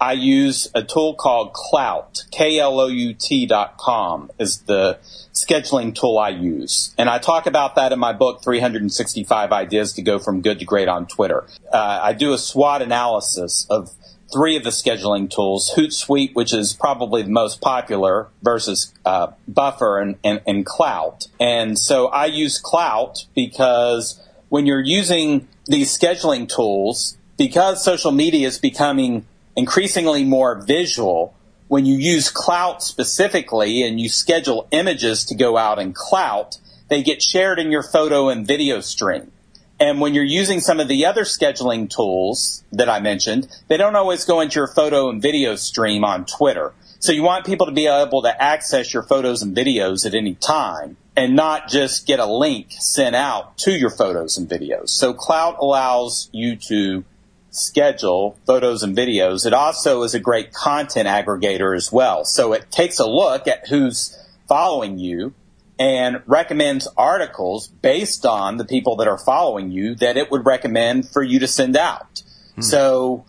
I 0.00 0.12
use 0.12 0.70
a 0.74 0.82
tool 0.82 1.14
called 1.14 1.52
Klout, 1.52 2.30
K-L-O-U-T 2.30 3.46
dot 3.46 3.76
com 3.76 4.30
is 4.38 4.60
the 4.62 4.98
scheduling 5.34 5.94
tool 5.94 6.18
I 6.18 6.30
use. 6.30 6.94
And 6.96 7.10
I 7.10 7.18
talk 7.18 7.46
about 7.46 7.74
that 7.74 7.92
in 7.92 7.98
my 7.98 8.14
book, 8.14 8.42
365 8.42 9.52
Ideas 9.52 9.92
to 9.94 10.02
Go 10.02 10.18
from 10.18 10.40
Good 10.40 10.58
to 10.60 10.64
Great 10.64 10.88
on 10.88 11.06
Twitter. 11.06 11.44
Uh, 11.70 12.00
I 12.02 12.14
do 12.14 12.32
a 12.32 12.38
SWOT 12.38 12.80
analysis 12.80 13.66
of 13.68 13.90
three 14.32 14.56
of 14.56 14.64
the 14.64 14.70
scheduling 14.70 15.28
tools, 15.28 15.74
Hootsuite, 15.76 16.34
which 16.34 16.54
is 16.54 16.72
probably 16.72 17.22
the 17.22 17.30
most 17.30 17.60
popular, 17.60 18.28
versus 18.42 18.94
uh, 19.04 19.32
Buffer 19.46 19.98
and, 19.98 20.16
and, 20.24 20.40
and 20.46 20.64
Klout. 20.64 21.28
And 21.38 21.78
so 21.78 22.06
I 22.08 22.26
use 22.26 22.60
Klout 22.62 23.26
because 23.34 24.18
when 24.48 24.64
you're 24.64 24.80
using 24.80 25.48
these 25.66 25.96
scheduling 25.96 26.48
tools, 26.48 27.18
because 27.36 27.84
social 27.84 28.12
media 28.12 28.46
is 28.46 28.58
becoming 28.58 29.26
increasingly 29.60 30.24
more 30.24 30.60
visual. 30.60 31.34
When 31.68 31.86
you 31.86 31.96
use 31.96 32.32
Klout 32.32 32.82
specifically 32.82 33.82
and 33.82 34.00
you 34.00 34.08
schedule 34.08 34.66
images 34.72 35.24
to 35.26 35.36
go 35.36 35.56
out 35.56 35.78
in 35.78 35.94
Klout 35.94 36.58
they 36.90 37.02
get 37.02 37.22
shared 37.22 37.58
in 37.58 37.70
your 37.70 37.84
photo 37.84 38.28
and 38.28 38.46
video 38.46 38.80
stream. 38.80 39.32
And 39.78 39.98
when 39.98 40.12
you're 40.12 40.24
using 40.24 40.60
some 40.60 40.78
of 40.78 40.88
the 40.88 41.06
other 41.06 41.22
scheduling 41.22 41.88
tools 41.88 42.62
that 42.72 42.90
I 42.90 43.00
mentioned, 43.00 43.48
they 43.68 43.78
don't 43.78 43.96
always 43.96 44.26
go 44.26 44.40
into 44.40 44.56
your 44.56 44.66
photo 44.66 45.08
and 45.08 45.22
video 45.22 45.56
stream 45.56 46.04
on 46.04 46.26
Twitter. 46.26 46.74
So 46.98 47.12
you 47.12 47.22
want 47.22 47.46
people 47.46 47.64
to 47.64 47.72
be 47.72 47.86
able 47.86 48.20
to 48.22 48.42
access 48.42 48.92
your 48.92 49.04
photos 49.04 49.40
and 49.40 49.56
videos 49.56 50.04
at 50.04 50.14
any 50.14 50.34
time 50.34 50.98
and 51.16 51.34
not 51.34 51.68
just 51.68 52.06
get 52.06 52.18
a 52.18 52.26
link 52.26 52.72
sent 52.72 53.16
out 53.16 53.56
to 53.58 53.72
your 53.72 53.88
photos 53.88 54.36
and 54.36 54.46
videos. 54.46 54.90
So 54.90 55.14
Klout 55.14 55.58
allows 55.60 56.28
you 56.32 56.56
to 56.56 57.04
schedule 57.50 58.38
photos 58.46 58.82
and 58.82 58.96
videos. 58.96 59.46
It 59.46 59.52
also 59.52 60.02
is 60.02 60.14
a 60.14 60.20
great 60.20 60.52
content 60.52 61.08
aggregator 61.08 61.76
as 61.76 61.92
well. 61.92 62.24
So 62.24 62.52
it 62.52 62.70
takes 62.70 62.98
a 62.98 63.06
look 63.06 63.46
at 63.46 63.68
who's 63.68 64.16
following 64.48 64.98
you 64.98 65.34
and 65.78 66.22
recommends 66.26 66.86
articles 66.96 67.68
based 67.68 68.26
on 68.26 68.58
the 68.58 68.64
people 68.64 68.96
that 68.96 69.08
are 69.08 69.18
following 69.18 69.70
you 69.70 69.94
that 69.96 70.16
it 70.16 70.30
would 70.30 70.44
recommend 70.44 71.08
for 71.08 71.22
you 71.22 71.38
to 71.38 71.46
send 71.46 71.76
out. 71.76 72.22
Hmm. 72.56 72.60
So 72.60 73.24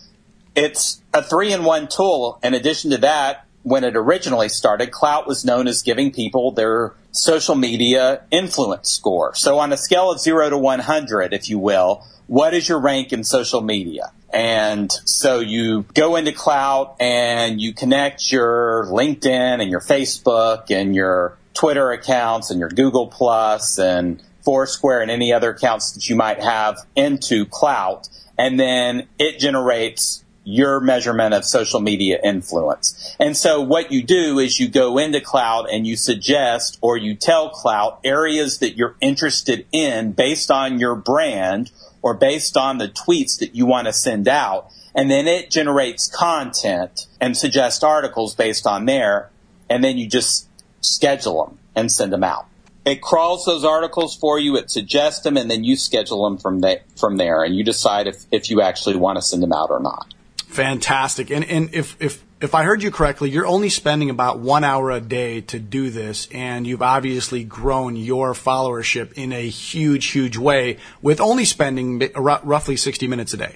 it's 0.55 1.01
a 1.13 1.23
three 1.23 1.53
in 1.53 1.63
one 1.63 1.87
tool. 1.87 2.39
In 2.43 2.53
addition 2.53 2.91
to 2.91 2.97
that, 2.97 3.45
when 3.63 3.83
it 3.83 3.95
originally 3.95 4.49
started, 4.49 4.91
Klout 4.91 5.27
was 5.27 5.45
known 5.45 5.67
as 5.67 5.81
giving 5.81 6.11
people 6.11 6.51
their 6.51 6.93
social 7.11 7.55
media 7.55 8.23
influence 8.31 8.89
score. 8.89 9.35
So 9.35 9.59
on 9.59 9.71
a 9.71 9.77
scale 9.77 10.11
of 10.11 10.19
zero 10.19 10.49
to 10.49 10.57
100, 10.57 11.33
if 11.33 11.49
you 11.49 11.59
will, 11.59 12.03
what 12.31 12.53
is 12.53 12.69
your 12.69 12.79
rank 12.79 13.11
in 13.11 13.25
social 13.25 13.59
media? 13.59 14.09
And 14.31 14.89
so 15.03 15.39
you 15.39 15.83
go 15.93 16.15
into 16.15 16.31
Klout 16.31 16.95
and 16.97 17.59
you 17.59 17.73
connect 17.73 18.31
your 18.31 18.85
LinkedIn 18.89 19.61
and 19.61 19.69
your 19.69 19.81
Facebook 19.81 20.71
and 20.71 20.95
your 20.95 21.37
Twitter 21.53 21.91
accounts 21.91 22.49
and 22.49 22.57
your 22.57 22.69
Google 22.69 23.07
Plus 23.07 23.77
and 23.77 24.23
Foursquare 24.45 25.01
and 25.01 25.11
any 25.11 25.33
other 25.33 25.49
accounts 25.49 25.91
that 25.91 26.07
you 26.07 26.15
might 26.15 26.41
have 26.41 26.77
into 26.95 27.45
Klout. 27.47 28.07
And 28.37 28.57
then 28.57 29.09
it 29.19 29.37
generates 29.37 30.23
your 30.45 30.79
measurement 30.79 31.33
of 31.33 31.43
social 31.43 31.81
media 31.81 32.17
influence. 32.23 33.13
And 33.19 33.35
so 33.35 33.59
what 33.59 33.91
you 33.91 34.03
do 34.03 34.39
is 34.39 34.57
you 34.57 34.69
go 34.69 34.97
into 34.97 35.19
Klout 35.19 35.67
and 35.69 35.85
you 35.85 35.97
suggest 35.97 36.79
or 36.79 36.95
you 36.95 37.13
tell 37.13 37.51
Klout 37.51 37.99
areas 38.05 38.59
that 38.59 38.77
you're 38.77 38.95
interested 39.01 39.65
in 39.73 40.13
based 40.13 40.49
on 40.49 40.79
your 40.79 40.95
brand 40.95 41.71
or 42.01 42.13
based 42.13 42.57
on 42.57 42.77
the 42.77 42.87
tweets 42.87 43.39
that 43.39 43.55
you 43.55 43.65
want 43.65 43.87
to 43.87 43.93
send 43.93 44.27
out. 44.27 44.71
And 44.93 45.09
then 45.09 45.27
it 45.27 45.51
generates 45.51 46.07
content 46.07 47.07
and 47.19 47.37
suggests 47.37 47.83
articles 47.83 48.35
based 48.35 48.67
on 48.67 48.85
there. 48.85 49.29
And 49.69 49.83
then 49.83 49.97
you 49.97 50.07
just 50.07 50.49
schedule 50.81 51.45
them 51.45 51.59
and 51.75 51.91
send 51.91 52.11
them 52.11 52.23
out. 52.23 52.45
It 52.83 53.01
crawls 53.01 53.45
those 53.45 53.63
articles 53.63 54.15
for 54.15 54.39
you. 54.39 54.57
It 54.57 54.71
suggests 54.71 55.21
them, 55.21 55.37
and 55.37 55.51
then 55.51 55.63
you 55.63 55.75
schedule 55.75 56.23
them 56.23 56.39
from, 56.39 56.61
the, 56.61 56.81
from 56.95 57.17
there, 57.17 57.43
and 57.43 57.55
you 57.55 57.63
decide 57.63 58.07
if, 58.07 58.25
if 58.31 58.49
you 58.49 58.61
actually 58.61 58.95
want 58.95 59.17
to 59.17 59.21
send 59.21 59.43
them 59.43 59.53
out 59.53 59.69
or 59.69 59.79
not. 59.79 60.13
Fantastic. 60.51 61.31
And 61.31 61.45
and 61.45 61.73
if 61.73 61.95
if 62.01 62.23
if 62.41 62.53
I 62.53 62.63
heard 62.63 62.83
you 62.83 62.91
correctly, 62.91 63.29
you're 63.29 63.47
only 63.47 63.69
spending 63.69 64.09
about 64.09 64.39
one 64.39 64.65
hour 64.65 64.91
a 64.91 64.99
day 64.99 65.39
to 65.41 65.59
do 65.59 65.89
this, 65.89 66.27
and 66.29 66.67
you've 66.67 66.81
obviously 66.81 67.45
grown 67.45 67.95
your 67.95 68.33
followership 68.33 69.13
in 69.13 69.31
a 69.31 69.47
huge, 69.47 70.07
huge 70.07 70.35
way 70.35 70.77
with 71.01 71.21
only 71.21 71.45
spending 71.45 71.99
roughly 72.15 72.75
60 72.75 73.07
minutes 73.07 73.33
a 73.33 73.37
day. 73.37 73.55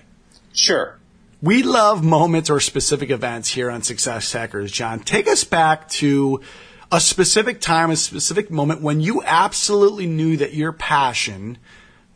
Sure. 0.53 0.97
We 1.41 1.63
love 1.63 2.01
moments 2.01 2.49
or 2.49 2.61
specific 2.61 3.09
events 3.09 3.49
here 3.49 3.69
on 3.69 3.81
Success 3.83 4.31
Hackers. 4.31 4.71
John, 4.71 5.01
take 5.01 5.27
us 5.27 5.43
back 5.43 5.89
to 5.89 6.39
a 6.93 7.01
specific 7.01 7.59
time, 7.59 7.91
a 7.91 7.97
specific 7.97 8.49
moment 8.49 8.81
when 8.81 9.01
you 9.01 9.21
absolutely 9.25 10.07
knew 10.07 10.37
that 10.37 10.53
your 10.53 10.71
passion 10.71 11.57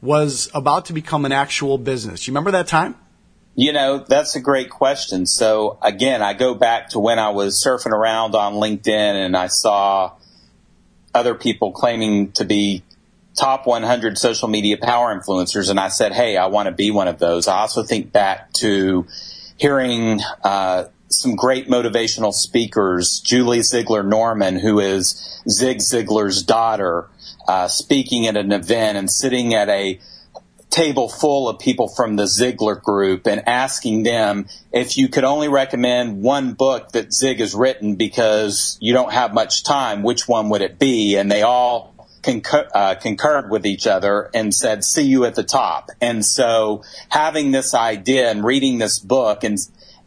was 0.01 0.49
about 0.53 0.85
to 0.85 0.93
become 0.93 1.25
an 1.25 1.33
actual 1.33 1.77
business. 1.77 2.27
You 2.27 2.31
remember 2.31 2.51
that 2.51 2.67
time? 2.67 2.95
You 3.55 3.73
know, 3.73 3.97
that's 3.97 4.35
a 4.35 4.39
great 4.39 4.69
question. 4.69 5.25
So 5.25 5.77
again, 5.81 6.21
I 6.21 6.33
go 6.33 6.55
back 6.55 6.89
to 6.89 6.99
when 6.99 7.19
I 7.19 7.29
was 7.29 7.61
surfing 7.61 7.91
around 7.91 8.35
on 8.35 8.53
LinkedIn 8.53 9.25
and 9.25 9.35
I 9.35 9.47
saw 9.47 10.13
other 11.13 11.35
people 11.35 11.71
claiming 11.71 12.31
to 12.33 12.45
be 12.45 12.83
top 13.37 13.65
100 13.67 14.17
social 14.17 14.47
media 14.47 14.77
power 14.77 15.13
influencers. 15.17 15.69
And 15.69 15.79
I 15.79 15.89
said, 15.89 16.13
Hey, 16.13 16.37
I 16.37 16.47
want 16.47 16.67
to 16.67 16.71
be 16.71 16.91
one 16.91 17.07
of 17.07 17.19
those. 17.19 17.47
I 17.47 17.59
also 17.59 17.83
think 17.83 18.11
back 18.11 18.53
to 18.53 19.05
hearing, 19.57 20.21
uh, 20.43 20.85
some 21.09 21.35
great 21.35 21.67
motivational 21.67 22.31
speakers, 22.31 23.19
Julie 23.19 23.59
Ziglar 23.59 24.05
Norman, 24.05 24.59
who 24.59 24.79
is 24.79 25.41
Zig 25.49 25.79
Ziglar's 25.79 26.43
daughter, 26.43 27.09
uh, 27.47 27.67
speaking 27.67 28.27
at 28.27 28.37
an 28.37 28.51
event 28.51 28.97
and 28.97 29.09
sitting 29.09 29.53
at 29.53 29.69
a 29.69 29.99
table 30.69 31.09
full 31.09 31.49
of 31.49 31.59
people 31.59 31.87
from 31.87 32.15
the 32.15 32.23
Ziglar 32.23 32.81
group 32.81 33.25
and 33.27 33.47
asking 33.47 34.03
them 34.03 34.47
if 34.71 34.97
you 34.97 35.09
could 35.09 35.23
only 35.23 35.47
recommend 35.47 36.21
one 36.21 36.53
book 36.53 36.91
that 36.91 37.13
Zig 37.13 37.39
has 37.39 37.55
written 37.55 37.95
because 37.95 38.77
you 38.79 38.93
don't 38.93 39.11
have 39.11 39.33
much 39.33 39.63
time, 39.63 40.03
which 40.03 40.27
one 40.27 40.49
would 40.49 40.61
it 40.61 40.77
be? 40.77 41.15
And 41.15 41.31
they 41.31 41.41
all 41.41 41.95
concur, 42.21 42.67
uh, 42.73 42.95
concurred 42.95 43.49
with 43.49 43.65
each 43.65 43.87
other 43.87 44.29
and 44.33 44.53
said, 44.53 44.83
see 44.83 45.03
you 45.03 45.25
at 45.25 45.35
the 45.35 45.43
top. 45.43 45.89
And 46.01 46.23
so 46.23 46.83
having 47.09 47.51
this 47.51 47.73
idea 47.73 48.29
and 48.29 48.43
reading 48.43 48.77
this 48.77 48.99
book 48.99 49.43
and 49.43 49.57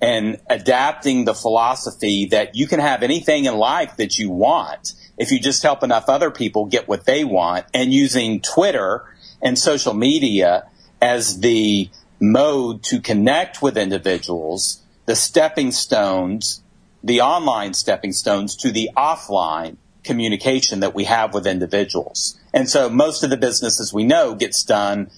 and 0.01 0.41
adapting 0.51 1.25
the 1.27 1.35
philosophy 1.35 2.27
that 2.27 2.57
you 2.57 2.67
can 2.67 2.81
have 2.81 3.05
anything 3.05 3.45
in 3.45 3.55
life 3.55 3.97
that 3.99 4.19
you 4.19 4.31
want 4.31 4.95
if 5.17 5.31
you 5.31 5.39
just 5.39 5.63
help 5.63 5.85
enough 5.85 6.09
other 6.09 6.33
people 6.33 6.67
get 6.67 6.89
what 6.89 7.05
they 7.05 7.23
want 7.23 7.65
and 7.73 7.95
using 7.95 8.41
Twitter 8.41 9.05
and 9.43 9.59
social 9.59 9.95
media 9.95 10.69
as 11.01 11.41
the 11.41 11.91
mode 12.21 12.83
to 12.85 13.01
connect 13.01 13.61
with 13.61 13.77
individuals, 13.77 14.83
the 15.07 15.17
stepping 15.17 15.73
stones, 15.73 16.63
the 17.03 17.21
online 17.21 17.75
stepping 17.75 18.13
stones 18.13 18.55
to 18.57 18.71
the 18.71 18.91
offline 18.97 19.77
communication 20.05 20.81
that 20.81 20.95
we 20.95 21.05
have 21.05 21.35
with 21.35 21.47
individuals. 21.47 22.39
And 22.55 22.69
so 22.69 22.89
most 22.89 23.25
of 23.25 23.31
the 23.31 23.37
business, 23.37 23.81
as 23.81 23.93
we 23.93 24.05
know, 24.05 24.35
gets 24.35 24.63
done 24.63 25.11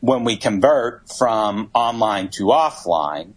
when 0.00 0.24
we 0.24 0.36
convert 0.36 1.08
from 1.10 1.70
online 1.74 2.28
to 2.30 2.44
offline. 2.44 3.32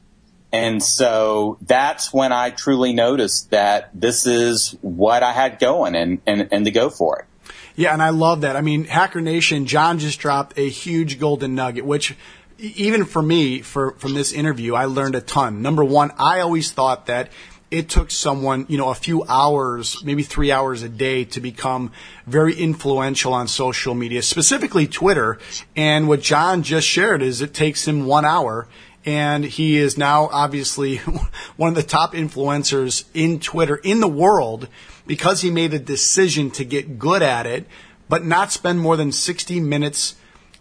And 0.54 0.84
so 0.84 1.58
that's 1.62 2.14
when 2.14 2.32
I 2.32 2.50
truly 2.50 2.94
noticed 2.94 3.52
that 3.52 3.90
this 3.94 4.26
is 4.26 4.78
what 4.82 5.24
I 5.24 5.32
had 5.32 5.60
going 5.60 5.96
and, 5.96 6.22
and, 6.28 6.50
and 6.52 6.66
to 6.66 6.72
go 6.72 6.90
for 6.90 7.20
it. 7.20 7.26
Yeah, 7.76 7.94
and 7.94 8.02
I 8.02 8.10
love 8.10 8.42
that. 8.42 8.56
I 8.56 8.62
mean, 8.62 8.86
Hacker 8.86 9.22
Nation, 9.22 9.66
John 9.66 10.00
just 10.00 10.20
dropped 10.20 10.58
a 10.58 10.68
huge 10.70 11.20
golden 11.20 11.56
nugget, 11.56 11.86
which 11.86 12.16
even 12.58 13.06
for 13.06 13.22
me, 13.22 13.62
for 13.62 13.92
from 13.92 14.14
this 14.14 14.32
interview, 14.32 14.76
I 14.76 14.86
learned 14.86 15.16
a 15.16 15.22
ton. 15.22 15.62
Number 15.62 15.84
one, 15.84 16.12
I 16.18 16.42
always 16.42 16.72
thought 16.72 17.08
that 17.08 17.32
it 17.72 17.88
took 17.88 18.12
someone, 18.12 18.66
you 18.68 18.78
know, 18.78 18.90
a 18.90 18.96
few 18.96 19.24
hours, 19.24 20.04
maybe 20.04 20.24
three 20.24 20.52
hours 20.52 20.84
a 20.84 20.90
day 20.90 21.24
to 21.24 21.40
become 21.40 21.92
very 22.28 22.54
influential 22.54 23.34
on 23.34 23.48
social 23.48 23.96
media, 23.96 24.22
specifically 24.22 24.88
Twitter. 24.88 25.40
And 25.76 26.10
what 26.10 26.22
John 26.22 26.64
just 26.64 26.86
shared 26.86 27.22
is 27.22 27.42
it 27.42 27.54
takes 27.54 27.88
him 27.88 28.06
one 28.06 28.26
hour 28.26 28.68
and 29.06 29.44
he 29.44 29.78
is 29.78 29.98
now 29.98 30.30
obviously 30.32 30.98
one 31.58 31.70
of 31.70 31.76
the 31.76 31.84
top 31.84 32.14
influencers 32.14 33.06
in 33.14 33.40
Twitter 33.40 33.78
in 33.78 34.00
the 34.00 34.08
world 34.08 34.68
because 35.08 35.42
he 35.42 35.50
made 35.50 35.74
a 35.74 35.80
decision 35.80 36.52
to 36.52 36.64
get 36.64 37.00
good 37.00 37.22
at 37.22 37.46
it, 37.46 37.66
but 38.08 38.26
not 38.26 38.52
spend 38.52 38.80
more 38.80 38.98
than 38.98 39.12
60 39.12 39.60
minutes 39.60 40.16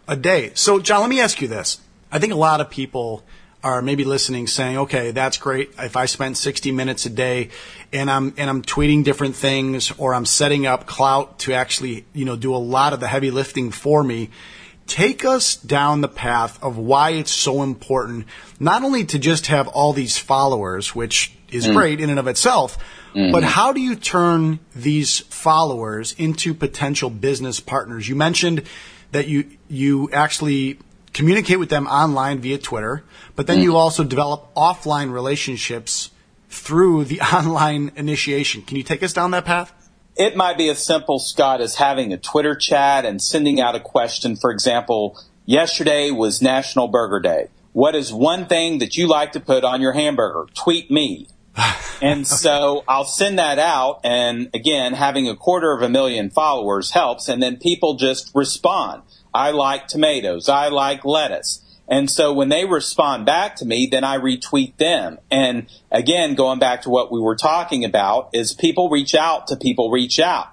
a 0.09 0.17
day. 0.17 0.53
So, 0.55 0.81
John, 0.81 1.01
let 1.01 1.11
me 1.11 1.21
ask 1.21 1.41
you 1.41 1.49
this. 1.49 1.81
I 2.11 2.19
think 2.19 2.33
a 2.33 2.37
lot 2.37 2.61
of 2.61 2.71
people 2.71 3.25
are 3.63 3.83
maybe 3.83 4.05
listening 4.05 4.47
saying, 4.47 4.79
okay, 4.79 5.11
that's 5.11 5.37
great. 5.37 5.71
If 5.79 5.97
I 5.97 6.07
spend 6.07 6.37
60 6.37 6.73
minutes 6.73 7.05
a 7.05 7.11
day 7.11 7.51
and 7.93 8.11
I'm, 8.11 8.33
and 8.39 8.49
I'm 8.49 8.63
tweeting 8.63 9.05
different 9.05 9.37
things 9.37 9.93
or 9.99 10.15
I'm 10.15 10.25
setting 10.25 10.67
up 10.67 10.87
Klout 10.87 11.37
to 11.39 11.53
actually, 11.53 12.07
you 12.15 12.25
know, 12.25 12.37
do 12.37 12.55
a 12.55 12.57
lot 12.57 12.95
of 12.95 13.01
the 13.01 13.07
heavy 13.07 13.31
lifting 13.31 13.71
for 13.71 14.03
me, 14.03 14.31
take 14.91 15.25
us 15.25 15.57
down 15.57 16.01
the 16.01 16.09
path 16.09 16.63
of 16.63 16.77
why 16.77 17.11
it's 17.11 17.31
so 17.31 17.63
important, 17.63 18.27
not 18.59 18.83
only 18.83 19.05
to 19.07 19.19
just 19.19 19.47
have 19.47 19.69
all 19.69 19.93
these 19.93 20.19
followers, 20.19 20.95
which 20.95 21.33
is 21.51 21.67
mm. 21.67 21.75
great 21.75 22.01
in 22.01 22.11
and 22.11 22.19
of 22.19 22.27
itself, 22.27 22.77
Mm-hmm. 23.15 23.33
But 23.33 23.43
how 23.43 23.73
do 23.73 23.81
you 23.81 23.97
turn 23.97 24.61
these 24.75 25.19
followers 25.21 26.15
into 26.17 26.55
potential 26.55 27.11
business 27.11 27.59
partners? 27.59 28.09
You 28.09 28.15
mentioned 28.15 28.63
that 29.13 29.27
you 29.27 29.47
you 29.69 30.11
actually 30.13 30.79
communicate 31.13 31.59
with 31.59 31.71
them 31.71 31.87
online 31.89 32.39
via 32.39 32.59
Twitter, 32.59 33.03
but 33.35 33.47
then 33.47 33.57
mm-hmm. 33.57 33.65
you 33.65 33.77
also 33.77 34.05
develop 34.05 34.55
offline 34.55 35.13
relationships 35.13 36.11
through 36.49 37.05
the 37.05 37.21
online 37.35 37.91
initiation. 37.97 38.63
Can 38.63 38.77
you 38.77 38.85
take 38.85 39.03
us 39.03 39.13
down 39.13 39.33
that 39.33 39.45
path? 39.45 39.73
It 40.21 40.37
might 40.37 40.59
be 40.59 40.69
as 40.69 40.85
simple, 40.85 41.19
Scott, 41.19 41.63
as 41.63 41.77
having 41.77 42.13
a 42.13 42.19
Twitter 42.19 42.55
chat 42.55 43.07
and 43.07 43.23
sending 43.23 43.59
out 43.59 43.75
a 43.75 43.81
question. 43.81 44.37
For 44.37 44.51
example, 44.51 45.19
yesterday 45.47 46.11
was 46.11 46.43
National 46.43 46.89
Burger 46.89 47.21
Day. 47.21 47.49
What 47.73 47.95
is 47.95 48.13
one 48.13 48.45
thing 48.45 48.81
that 48.81 48.99
you 48.99 49.07
like 49.07 49.33
to 49.33 49.41
put 49.41 49.65
on 49.65 49.81
your 49.81 49.93
hamburger? 49.93 50.45
Tweet 50.55 50.91
me 50.91 51.27
and 52.03 52.27
so 52.27 52.85
I'll 52.87 53.05
send 53.05 53.39
that 53.39 53.59
out. 53.59 54.01
And 54.05 54.51
again, 54.55 54.93
having 54.93 55.29
a 55.29 55.37
quarter 55.37 55.73
of 55.73 55.83
a 55.83 55.89
million 55.89 56.31
followers 56.31 56.91
helps. 56.91 57.29
And 57.29 57.43
then 57.43 57.57
people 57.57 57.95
just 57.95 58.31
respond. 58.35 59.03
I 59.33 59.53
like 59.53 59.89
tomatoes. 59.89 60.49
I 60.49 60.69
like 60.69 61.05
lettuce. 61.05 61.65
And 61.91 62.09
so 62.09 62.33
when 62.33 62.49
they 62.49 62.65
respond 62.65 63.27
back 63.27 63.57
to 63.57 63.67
me, 63.67 63.87
then 63.91 64.05
I 64.05 64.17
retweet 64.17 64.77
them. 64.77 65.19
And 65.31 65.67
again, 65.91 66.37
going 66.37 66.61
back 66.61 66.83
to 66.83 66.91
what 66.91 67.11
we 67.11 67.21
were 67.21 67.37
talking 67.37 67.85
about 67.85 68.31
is 68.33 68.55
people 68.55 68.89
reach 68.89 69.15
out 69.15 69.49
to 69.49 69.57
people 69.57 69.91
reach 69.91 70.21
out. 70.21 70.47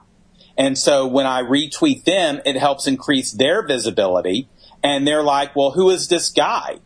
And 0.57 0.75
so 0.75 1.05
when 1.05 1.27
I 1.27 1.43
retweet 1.43 2.03
them, 2.05 2.41
it 2.43 2.55
helps 2.55 2.87
increase 2.87 3.31
their 3.31 3.65
visibility. 3.65 4.49
And 4.83 5.07
they're 5.07 5.23
like, 5.23 5.55
well, 5.55 5.71
who 5.71 5.91
is 5.91 6.07
this 6.07 6.29
guy? 6.31 6.79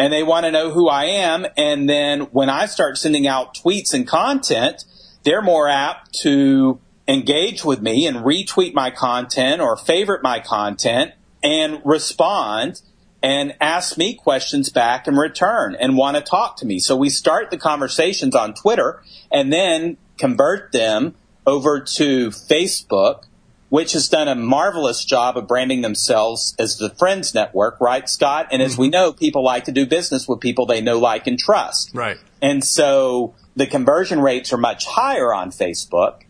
and 0.00 0.10
they 0.10 0.22
want 0.22 0.46
to 0.46 0.50
know 0.50 0.70
who 0.70 0.88
I 0.88 1.04
am. 1.04 1.46
And 1.58 1.86
then 1.86 2.20
when 2.32 2.48
I 2.48 2.64
start 2.64 2.96
sending 2.96 3.26
out 3.26 3.54
tweets 3.54 3.92
and 3.92 4.08
content, 4.08 4.86
they're 5.24 5.42
more 5.42 5.68
apt 5.68 6.14
to 6.22 6.80
engage 7.06 7.66
with 7.66 7.82
me 7.82 8.06
and 8.06 8.24
retweet 8.24 8.72
my 8.72 8.90
content 8.90 9.60
or 9.60 9.76
favorite 9.76 10.22
my 10.22 10.40
content 10.40 11.12
and 11.42 11.82
respond 11.84 12.80
and 13.22 13.54
ask 13.60 13.98
me 13.98 14.14
questions 14.14 14.70
back 14.70 15.06
in 15.06 15.16
return 15.16 15.76
and 15.78 15.96
want 15.96 16.16
to 16.16 16.22
talk 16.22 16.56
to 16.58 16.66
me. 16.66 16.78
So 16.78 16.96
we 16.96 17.10
start 17.10 17.50
the 17.50 17.58
conversations 17.58 18.34
on 18.34 18.54
Twitter 18.54 19.02
and 19.30 19.52
then 19.52 19.96
convert 20.18 20.72
them 20.72 21.14
over 21.46 21.80
to 21.80 22.28
Facebook 22.28 23.24
which 23.70 23.92
has 23.92 24.08
done 24.08 24.28
a 24.28 24.34
marvelous 24.34 25.04
job 25.04 25.38
of 25.38 25.46
branding 25.46 25.80
themselves 25.80 26.54
as 26.58 26.76
the 26.76 26.90
Friends 26.90 27.34
Network, 27.34 27.80
right, 27.80 28.08
Scott? 28.08 28.48
And 28.50 28.60
as 28.60 28.76
we 28.76 28.88
mm-hmm. 28.88 28.92
know, 28.92 29.12
people 29.12 29.44
like 29.44 29.64
to 29.64 29.72
do 29.72 29.86
business 29.86 30.28
with 30.28 30.40
people 30.40 30.66
they 30.66 30.80
know, 30.80 30.98
like, 30.98 31.28
and 31.28 31.38
trust. 31.38 31.92
Right. 31.94 32.18
And 32.42 32.64
so 32.64 33.34
the 33.54 33.66
conversion 33.66 34.20
rates 34.20 34.52
are 34.52 34.58
much 34.58 34.86
higher 34.86 35.32
on 35.32 35.52
Facebook 35.52 36.22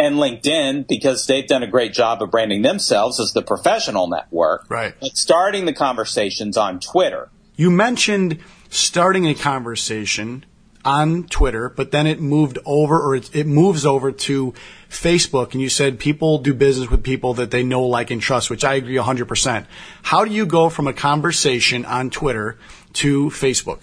and 0.00 0.16
LinkedIn 0.16 0.88
because 0.88 1.26
they've 1.26 1.46
done 1.46 1.62
a 1.62 1.66
great 1.66 1.92
job 1.92 2.22
of 2.22 2.30
branding 2.30 2.62
themselves 2.62 3.20
as 3.20 3.32
the 3.32 3.42
professional 3.42 4.08
network. 4.08 4.64
Right. 4.70 4.94
But 4.98 5.16
starting 5.16 5.66
the 5.66 5.74
conversations 5.74 6.56
on 6.56 6.80
Twitter. 6.80 7.28
You 7.56 7.70
mentioned 7.70 8.38
starting 8.70 9.26
a 9.26 9.34
conversation 9.34 10.46
on 10.86 11.24
Twitter, 11.24 11.68
but 11.68 11.90
then 11.90 12.06
it 12.06 12.18
moved 12.18 12.58
over 12.64 12.98
or 12.98 13.14
it, 13.14 13.36
it 13.36 13.46
moves 13.46 13.84
over 13.84 14.10
to 14.10 14.54
Facebook. 14.88 15.52
And 15.52 15.60
you 15.60 15.68
said 15.68 15.98
people 15.98 16.38
do 16.38 16.54
business 16.54 16.90
with 16.90 17.02
people 17.02 17.34
that 17.34 17.50
they 17.50 17.62
know, 17.62 17.84
like, 17.84 18.10
and 18.10 18.22
trust, 18.22 18.48
which 18.48 18.64
I 18.64 18.74
agree 18.74 18.96
100%. 18.96 19.66
How 20.02 20.24
do 20.24 20.32
you 20.32 20.46
go 20.46 20.70
from 20.70 20.86
a 20.86 20.94
conversation 20.94 21.84
on 21.84 22.08
Twitter 22.08 22.58
to 22.94 23.28
Facebook? 23.28 23.80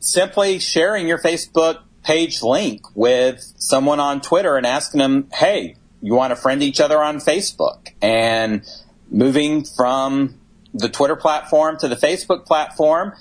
Simply 0.00 0.58
sharing 0.58 1.06
your 1.06 1.18
Facebook 1.18 1.82
page 2.02 2.42
link 2.42 2.82
with 2.94 3.40
someone 3.56 4.00
on 4.00 4.20
Twitter 4.20 4.56
and 4.56 4.66
asking 4.66 4.98
them, 4.98 5.28
hey, 5.32 5.76
you 6.02 6.14
want 6.14 6.30
to 6.30 6.36
friend 6.36 6.62
each 6.62 6.80
other 6.80 7.02
on 7.02 7.18
Facebook? 7.18 7.88
And 8.00 8.62
moving 9.10 9.64
from 9.64 10.40
the 10.72 10.88
Twitter 10.88 11.16
platform 11.16 11.76
to 11.78 11.88
the 11.88 11.96
Facebook 11.96 12.46
platform. 12.46 13.12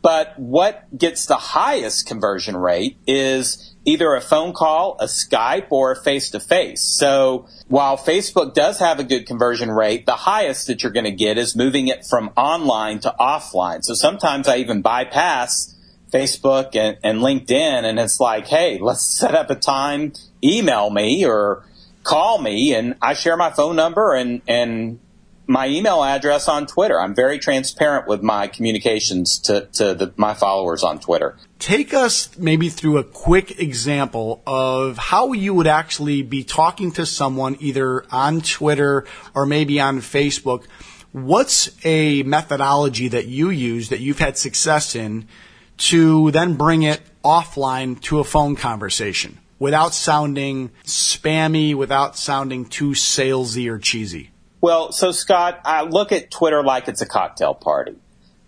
But 0.00 0.38
what 0.38 0.96
gets 0.96 1.26
the 1.26 1.36
highest 1.36 2.06
conversion 2.06 2.56
rate 2.56 2.96
is 3.06 3.74
either 3.84 4.14
a 4.14 4.20
phone 4.20 4.52
call, 4.52 4.96
a 5.00 5.04
Skype, 5.04 5.66
or 5.70 5.92
a 5.92 5.96
face 5.96 6.30
to 6.30 6.40
face. 6.40 6.82
So 6.82 7.46
while 7.68 7.98
Facebook 7.98 8.54
does 8.54 8.78
have 8.78 8.98
a 9.00 9.04
good 9.04 9.26
conversion 9.26 9.70
rate, 9.70 10.06
the 10.06 10.16
highest 10.16 10.66
that 10.68 10.82
you're 10.82 10.92
going 10.92 11.04
to 11.04 11.10
get 11.10 11.36
is 11.36 11.54
moving 11.54 11.88
it 11.88 12.06
from 12.06 12.30
online 12.36 13.00
to 13.00 13.14
offline. 13.20 13.84
So 13.84 13.94
sometimes 13.94 14.48
I 14.48 14.56
even 14.56 14.82
bypass 14.82 15.74
Facebook 16.12 16.76
and, 16.76 16.98
and 17.02 17.20
LinkedIn, 17.20 17.84
and 17.84 17.98
it's 17.98 18.20
like, 18.20 18.46
hey, 18.46 18.78
let's 18.78 19.02
set 19.02 19.34
up 19.34 19.50
a 19.50 19.54
time, 19.54 20.12
email 20.44 20.90
me 20.90 21.24
or 21.24 21.64
call 22.04 22.40
me, 22.40 22.74
and 22.74 22.96
I 23.00 23.14
share 23.14 23.36
my 23.36 23.50
phone 23.50 23.76
number 23.76 24.14
and 24.14 24.42
and 24.46 24.98
my 25.46 25.66
email 25.66 26.02
address 26.02 26.48
on 26.48 26.66
Twitter. 26.66 27.00
I'm 27.00 27.14
very 27.14 27.38
transparent 27.38 28.06
with 28.06 28.22
my 28.22 28.46
communications 28.46 29.38
to, 29.40 29.68
to 29.74 29.94
the, 29.94 30.12
my 30.16 30.34
followers 30.34 30.82
on 30.82 31.00
Twitter. 31.00 31.36
Take 31.58 31.92
us 31.92 32.36
maybe 32.38 32.68
through 32.68 32.98
a 32.98 33.04
quick 33.04 33.60
example 33.60 34.42
of 34.46 34.98
how 34.98 35.32
you 35.32 35.52
would 35.52 35.66
actually 35.66 36.22
be 36.22 36.44
talking 36.44 36.92
to 36.92 37.04
someone 37.04 37.56
either 37.60 38.04
on 38.10 38.40
Twitter 38.40 39.04
or 39.34 39.44
maybe 39.44 39.80
on 39.80 39.98
Facebook. 39.98 40.64
What's 41.10 41.70
a 41.84 42.22
methodology 42.22 43.08
that 43.08 43.26
you 43.26 43.50
use 43.50 43.90
that 43.90 44.00
you've 44.00 44.20
had 44.20 44.38
success 44.38 44.94
in 44.94 45.28
to 45.78 46.30
then 46.30 46.54
bring 46.54 46.82
it 46.82 47.00
offline 47.24 48.00
to 48.02 48.18
a 48.18 48.24
phone 48.24 48.56
conversation 48.56 49.38
without 49.58 49.94
sounding 49.94 50.70
spammy, 50.84 51.74
without 51.74 52.16
sounding 52.16 52.64
too 52.64 52.90
salesy 52.90 53.70
or 53.70 53.78
cheesy? 53.78 54.30
Well, 54.60 54.92
so 54.92 55.12
Scott, 55.12 55.60
I 55.64 55.82
look 55.82 56.12
at 56.12 56.30
Twitter 56.30 56.62
like 56.62 56.88
it's 56.88 57.00
a 57.00 57.06
cocktail 57.06 57.54
party. 57.54 57.96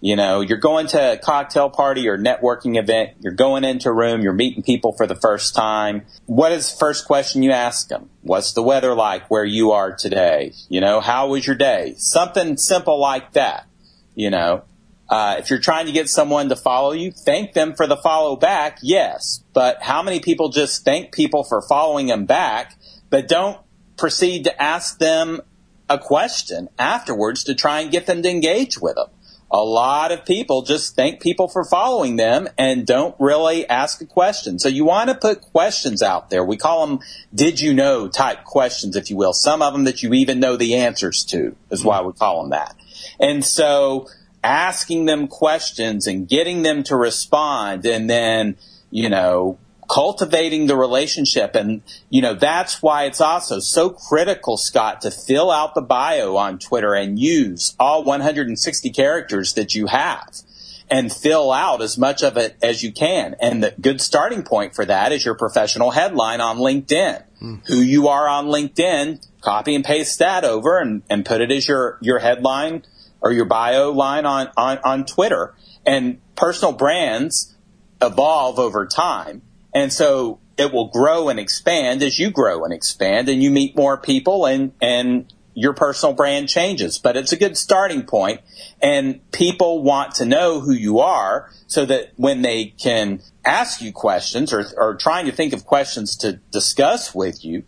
You 0.00 0.16
know, 0.16 0.43
you're 0.43 0.59
going 0.59 0.87
to 0.88 1.12
a 1.12 1.16
cocktail 1.16 1.71
party 1.71 2.09
or 2.09 2.19
networking 2.19 2.78
event, 2.78 3.12
you're 3.21 3.33
going 3.33 3.64
into 3.64 3.88
a 3.88 3.93
room, 3.93 4.21
you're 4.21 4.35
meeting 4.35 4.62
people 4.62 4.93
for 4.93 5.07
the 5.07 5.14
first 5.14 5.54
time. 5.54 6.04
What 6.26 6.52
is 6.52 6.71
the 6.71 6.76
first 6.76 7.07
question 7.07 7.43
you 7.43 7.52
ask 7.52 7.88
them? 7.88 8.11
What's 8.21 8.52
the 8.52 8.62
weather 8.62 8.95
like 8.95 9.31
where 9.31 9.47
you 9.47 9.71
are 9.71 9.97
today? 9.97 10.52
You 10.69 10.83
know, 10.83 11.00
how 11.00 11.28
was 11.28 11.47
your 11.47 11.57
day? 11.57 11.95
Something 11.97 12.59
simple 12.59 13.00
like 13.00 13.33
that. 13.33 13.66
You 14.14 14.28
know, 14.28 14.64
uh, 15.14 15.37
if 15.38 15.49
you're 15.49 15.61
trying 15.61 15.87
to 15.87 15.92
get 15.92 16.09
someone 16.09 16.49
to 16.49 16.56
follow 16.56 16.90
you, 16.90 17.12
thank 17.12 17.52
them 17.52 17.73
for 17.76 17.87
the 17.87 17.97
follow 17.97 18.35
back, 18.35 18.78
yes. 18.83 19.44
But 19.52 19.80
how 19.80 20.02
many 20.02 20.18
people 20.18 20.49
just 20.49 20.85
thank 20.85 21.12
people 21.12 21.44
for 21.44 21.62
following 21.62 22.06
them 22.09 22.25
back, 22.25 22.76
but 23.11 23.28
don't 23.28 23.61
proceed 23.97 24.42
to 24.42 24.61
ask 24.61 24.99
them 24.99 25.40
a 25.88 26.00
question 26.00 26.68
afterwards 26.80 27.44
to 27.44 27.54
try 27.54 27.78
and 27.78 27.92
get 27.92 28.06
them 28.06 28.23
to 28.23 28.28
engage 28.28 28.80
with 28.80 28.97
them? 28.97 29.06
A 29.52 29.62
lot 29.62 30.11
of 30.11 30.25
people 30.25 30.62
just 30.62 30.97
thank 30.97 31.21
people 31.21 31.47
for 31.47 31.64
following 31.64 32.16
them 32.16 32.49
and 32.59 32.85
don't 32.85 33.14
really 33.21 33.68
ask 33.68 34.00
a 34.00 34.06
question. 34.06 34.58
So 34.58 34.69
you 34.69 34.84
want 34.84 35.10
to 35.10 35.15
put 35.15 35.43
questions 35.43 36.02
out 36.02 36.28
there. 36.28 36.45
We 36.45 36.56
call 36.56 36.88
them 36.88 36.99
did 37.32 37.60
you 37.60 37.73
know 37.73 38.08
type 38.08 38.43
questions, 38.43 38.97
if 38.97 39.10
you 39.10 39.17
will. 39.17 39.32
Some 39.32 39.62
of 39.62 39.75
them 39.75 39.84
that 39.84 40.02
you 40.02 40.12
even 40.12 40.41
know 40.41 40.56
the 40.56 40.75
answers 40.75 41.25
to 41.26 41.54
is 41.71 41.84
why 41.84 42.02
we 42.02 42.12
call 42.15 42.43
them 42.43 42.50
that. 42.50 42.75
And 43.21 43.45
so 43.45 44.08
asking 44.45 45.07
them 45.07 45.26
questions 45.26 46.07
and 46.07 46.28
getting 46.28 46.63
them 46.63 46.83
to 46.85 46.97
respond 46.97 47.87
and 47.87 48.09
then, 48.09 48.57
you 48.91 49.09
know, 49.09 49.59
cultivating 49.91 50.67
the 50.67 50.76
relationship. 50.76 51.54
And, 51.54 51.83
you 52.11 52.23
know, 52.23 52.35
that's 52.35 52.83
why 52.83 53.04
it's 53.04 53.21
also 53.21 53.59
so 53.61 53.91
critical, 53.91 54.57
Scott, 54.57 55.00
to 55.02 55.11
fill 55.11 55.50
out 55.50 55.75
the 55.75 55.83
bio 55.83 56.37
on 56.37 56.59
Twitter 56.59 56.95
and 56.95 57.19
use 57.19 57.75
all 57.78 58.04
160 58.04 58.91
characters 58.91 59.54
that 59.54 59.75
you 59.75 59.87
have 59.87 60.41
and 60.91 61.11
fill 61.11 61.50
out 61.50 61.80
as 61.80 61.97
much 61.97 62.23
of 62.23 62.37
it 62.37 62.57
as 62.63 62.83
you 62.83 62.93
can. 62.93 63.35
And 63.41 63.63
the 63.63 63.75
good 63.80 64.00
starting 64.00 64.43
point 64.43 64.75
for 64.75 64.85
that 64.85 65.13
is 65.13 65.25
your 65.25 65.35
professional 65.35 65.91
headline 65.91 66.41
on 66.41 66.59
LinkedIn. 66.59 67.23
Mm. 67.43 67.67
Who 67.67 67.76
you 67.76 68.09
are 68.09 68.28
on 68.28 68.47
LinkedIn, 68.47 69.26
copy 69.41 69.75
and 69.75 69.85
paste 69.85 70.19
that 70.19 70.45
over 70.45 70.78
and, 70.78 71.02
and 71.09 71.25
put 71.25 71.41
it 71.41 71.50
as 71.50 71.67
your, 71.67 71.99
your 72.00 72.19
headline 72.19 72.85
or 73.25 73.32
your 73.32 73.47
bio 73.47 73.91
line 73.91 74.26
on, 74.26 74.50
on, 74.56 74.78
on 74.84 75.06
Twitter. 75.06 75.54
And 75.84 76.21
personal 76.37 76.73
brands 76.73 77.56
evolve 78.00 78.58
over 78.58 78.87
time. 78.87 79.41
And 79.75 79.93
so 79.93 80.39
it 80.58 80.73
will 80.73 80.89
grow 80.89 81.30
and 81.30 81.41
expand 81.41 82.02
as 82.02 82.19
you 82.19 82.30
grow 82.30 82.65
and 82.65 82.73
expand 82.73 83.28
and 83.28 83.43
you 83.43 83.50
meet 83.50 83.75
more 83.75 83.97
people 83.97 84.45
and, 84.45 84.73
and 84.80 85.32
your 85.54 85.73
personal 85.73 86.15
brand 86.15 86.50
changes. 86.50 86.99
But 86.99 87.17
it's 87.17 87.32
a 87.32 87.37
good 87.37 87.56
starting 87.56 88.02
point 88.02 88.43
and 88.82 89.21
people 89.32 89.82
want 89.82 90.17
to 90.17 90.26
know 90.26 90.60
who 90.60 90.73
you 90.73 91.00
are 91.00 91.50
so 91.67 91.87
that 91.87 92.13
when 92.17 92.43
they 92.43 92.67
can 92.67 93.23
ask 93.45 93.80
you 93.80 93.91
questions 93.91 94.52
or, 94.52 94.67
or 94.76 94.97
trying 94.97 95.25
to 95.26 95.32
think 95.32 95.54
of 95.54 95.65
questions 95.65 96.15
to 96.19 96.34
discuss 96.52 97.15
with 97.15 97.43
you, 97.43 97.65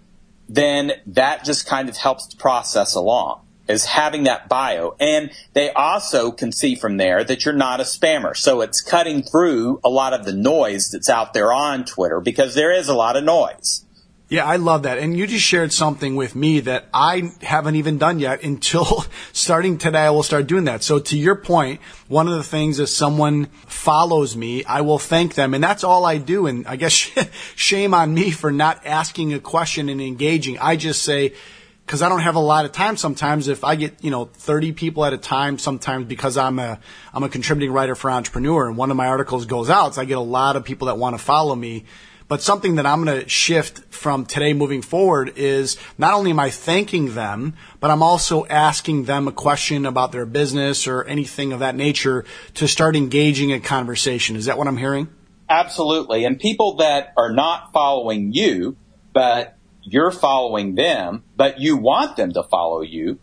then 0.48 0.92
that 1.06 1.44
just 1.44 1.66
kind 1.66 1.88
of 1.88 1.96
helps 1.96 2.26
the 2.26 2.36
process 2.36 2.94
along 2.94 3.45
is 3.68 3.84
having 3.84 4.24
that 4.24 4.48
bio. 4.48 4.96
And 5.00 5.30
they 5.52 5.70
also 5.70 6.30
can 6.30 6.52
see 6.52 6.74
from 6.74 6.96
there 6.96 7.24
that 7.24 7.44
you're 7.44 7.54
not 7.54 7.80
a 7.80 7.84
spammer. 7.84 8.36
So 8.36 8.60
it's 8.60 8.80
cutting 8.80 9.22
through 9.22 9.80
a 9.84 9.88
lot 9.88 10.12
of 10.12 10.24
the 10.24 10.32
noise 10.32 10.90
that's 10.90 11.10
out 11.10 11.34
there 11.34 11.52
on 11.52 11.84
Twitter 11.84 12.20
because 12.20 12.54
there 12.54 12.72
is 12.72 12.88
a 12.88 12.94
lot 12.94 13.16
of 13.16 13.24
noise. 13.24 13.84
Yeah, 14.28 14.44
I 14.44 14.56
love 14.56 14.82
that. 14.82 14.98
And 14.98 15.16
you 15.16 15.24
just 15.28 15.44
shared 15.44 15.72
something 15.72 16.16
with 16.16 16.34
me 16.34 16.58
that 16.60 16.86
I 16.92 17.30
haven't 17.42 17.76
even 17.76 17.96
done 17.96 18.18
yet 18.18 18.42
until 18.42 19.04
starting 19.32 19.78
today. 19.78 20.00
I 20.00 20.10
will 20.10 20.24
start 20.24 20.48
doing 20.48 20.64
that. 20.64 20.82
So 20.82 20.98
to 20.98 21.16
your 21.16 21.36
point, 21.36 21.80
one 22.08 22.26
of 22.26 22.34
the 22.34 22.42
things 22.42 22.80
is 22.80 22.94
someone 22.94 23.46
follows 23.68 24.36
me, 24.36 24.64
I 24.64 24.80
will 24.80 24.98
thank 24.98 25.34
them. 25.34 25.54
And 25.54 25.62
that's 25.62 25.84
all 25.84 26.04
I 26.04 26.18
do. 26.18 26.48
And 26.48 26.66
I 26.66 26.74
guess 26.74 26.92
shame 27.54 27.94
on 27.94 28.14
me 28.14 28.32
for 28.32 28.50
not 28.50 28.84
asking 28.84 29.32
a 29.32 29.38
question 29.38 29.88
and 29.88 30.00
engaging. 30.00 30.58
I 30.58 30.74
just 30.74 31.04
say, 31.04 31.32
because 31.86 32.02
I 32.02 32.08
don't 32.08 32.20
have 32.20 32.34
a 32.34 32.40
lot 32.40 32.64
of 32.64 32.72
time 32.72 32.96
sometimes. 32.96 33.46
If 33.46 33.62
I 33.62 33.76
get, 33.76 34.02
you 34.02 34.10
know, 34.10 34.24
30 34.24 34.72
people 34.72 35.04
at 35.04 35.12
a 35.12 35.18
time, 35.18 35.56
sometimes 35.56 36.06
because 36.06 36.36
I'm 36.36 36.58
a, 36.58 36.80
I'm 37.14 37.22
a 37.22 37.28
contributing 37.28 37.72
writer 37.72 37.94
for 37.94 38.10
Entrepreneur 38.10 38.66
and 38.66 38.76
one 38.76 38.90
of 38.90 38.96
my 38.96 39.06
articles 39.06 39.46
goes 39.46 39.70
out, 39.70 39.94
so 39.94 40.02
I 40.02 40.04
get 40.04 40.18
a 40.18 40.20
lot 40.20 40.56
of 40.56 40.64
people 40.64 40.88
that 40.88 40.98
want 40.98 41.16
to 41.16 41.22
follow 41.22 41.54
me. 41.54 41.84
But 42.28 42.42
something 42.42 42.74
that 42.74 42.86
I'm 42.86 43.04
going 43.04 43.22
to 43.22 43.28
shift 43.28 43.84
from 43.94 44.26
today 44.26 44.52
moving 44.52 44.82
forward 44.82 45.34
is 45.36 45.76
not 45.96 46.12
only 46.12 46.32
am 46.32 46.40
I 46.40 46.50
thanking 46.50 47.14
them, 47.14 47.54
but 47.78 47.92
I'm 47.92 48.02
also 48.02 48.44
asking 48.46 49.04
them 49.04 49.28
a 49.28 49.32
question 49.32 49.86
about 49.86 50.10
their 50.10 50.26
business 50.26 50.88
or 50.88 51.04
anything 51.04 51.52
of 51.52 51.60
that 51.60 51.76
nature 51.76 52.24
to 52.54 52.66
start 52.66 52.96
engaging 52.96 53.52
a 53.52 53.60
conversation. 53.60 54.34
Is 54.34 54.46
that 54.46 54.58
what 54.58 54.66
I'm 54.66 54.76
hearing? 54.76 55.06
Absolutely. 55.48 56.24
And 56.24 56.36
people 56.36 56.78
that 56.78 57.12
are 57.16 57.32
not 57.32 57.72
following 57.72 58.32
you, 58.32 58.76
but 59.12 59.55
you're 59.86 60.10
following 60.10 60.74
them, 60.74 61.22
but 61.36 61.60
you 61.60 61.76
want 61.76 62.16
them 62.16 62.32
to 62.32 62.42
follow 62.42 62.82
you, 62.82 63.18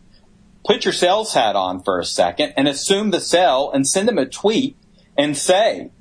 put 0.66 0.86
your 0.86 0.94
sales 0.94 1.34
hat 1.34 1.56
on 1.56 1.84
for 1.84 2.00
a 2.00 2.06
second 2.06 2.54
and 2.56 2.68
assume 2.68 3.12
the 3.12 3.20
sell 3.20 3.70
and 3.70 3.88
send 3.88 4.08
them 4.08 4.18
a 4.18 4.26
tweet 4.26 4.78
and 5.18 5.38
say, 5.38 5.92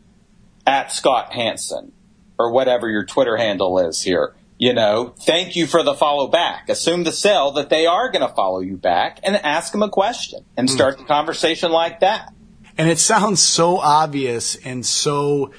at 0.66 0.92
Scott 0.92 1.33
Hanson 1.33 1.92
or 2.38 2.53
whatever 2.53 2.88
your 2.88 3.05
Twitter 3.05 3.37
handle 3.37 3.79
is 3.79 4.03
here. 4.03 4.35
You 4.59 4.72
know, 4.72 5.14
thank 5.18 5.57
you 5.57 5.66
for 5.66 5.83
the 5.83 5.94
follow 5.94 6.29
back. 6.29 6.68
Assume 6.68 7.03
the 7.03 7.12
sell 7.12 7.51
that 7.53 7.68
they 7.68 7.87
are 7.87 8.12
going 8.12 8.27
to 8.27 8.33
follow 8.33 8.61
you 8.61 8.77
back 8.77 9.18
and 9.25 9.35
ask 9.35 9.72
them 9.72 9.83
a 9.83 9.88
question 9.88 10.44
and 10.57 10.68
hmm. 10.68 10.75
start 10.75 10.94
mm. 10.94 10.98
the 10.98 11.05
conversation 11.05 11.72
like 11.72 11.98
that. 12.01 12.33
And 12.79 12.88
it 12.88 13.01
sounds 13.01 13.42
so 13.42 13.79
obvious 13.79 14.55
and 14.55 14.87
so 14.87 15.51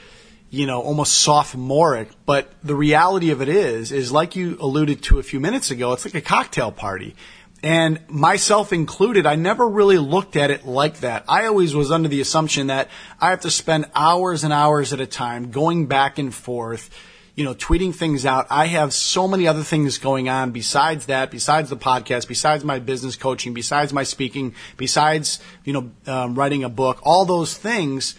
you 0.54 0.68
know, 0.68 0.82
almost 0.82 1.14
sophomoric. 1.14 2.10
But 2.28 2.52
the 2.64 2.76
reality 2.76 3.32
of 3.32 3.42
it 3.42 3.50
is, 3.50 3.92
is 3.92 4.12
like 4.12 4.36
you 4.36 4.56
alluded 4.60 5.02
to 5.04 5.18
a 5.18 5.24
few 5.24 5.40
minutes 5.40 5.72
ago, 5.72 5.94
it's 5.94 6.06
like 6.06 6.14
a 6.14 6.22
cocktail 6.22 6.72
party. 6.72 7.16
And 7.64 8.00
myself 8.08 8.72
included, 8.72 9.26
I 9.26 9.34
never 9.34 9.68
really 9.68 9.98
looked 9.98 10.36
at 10.36 10.52
it 10.52 10.64
like 10.64 11.00
that. 11.00 11.24
I 11.28 11.48
always 11.48 11.74
was 11.74 11.90
under 11.90 12.08
the 12.08 12.22
assumption 12.22 12.68
that 12.68 12.90
I 13.20 13.32
have 13.32 13.42
to 13.42 13.50
spend 13.50 13.90
hours 13.96 14.44
and 14.44 14.54
hours 14.54 14.94
at 14.94 15.02
a 15.02 15.08
time 15.08 15.50
going 15.50 15.88
back 15.88 16.20
and 16.20 16.32
forth, 16.32 16.92
you 17.34 17.46
know, 17.46 17.56
tweeting 17.56 17.96
things 17.96 18.24
out. 18.24 18.46
I 18.52 18.68
have 18.68 18.94
so 18.94 19.28
many 19.28 19.48
other 19.48 19.64
things 19.64 19.98
going 19.98 20.30
on 20.30 20.52
besides 20.52 21.08
that, 21.08 21.32
besides 21.32 21.72
the 21.72 21.78
podcast, 21.78 22.28
besides 22.28 22.64
my 22.64 22.78
business 22.78 23.16
coaching, 23.16 23.56
besides 23.56 23.92
my 23.92 24.04
speaking, 24.04 24.54
besides, 24.78 25.40
you 25.64 25.74
know, 25.74 25.92
um, 26.06 26.36
writing 26.36 26.64
a 26.64 26.70
book, 26.70 27.00
all 27.02 27.26
those 27.26 27.58
things. 27.58 28.14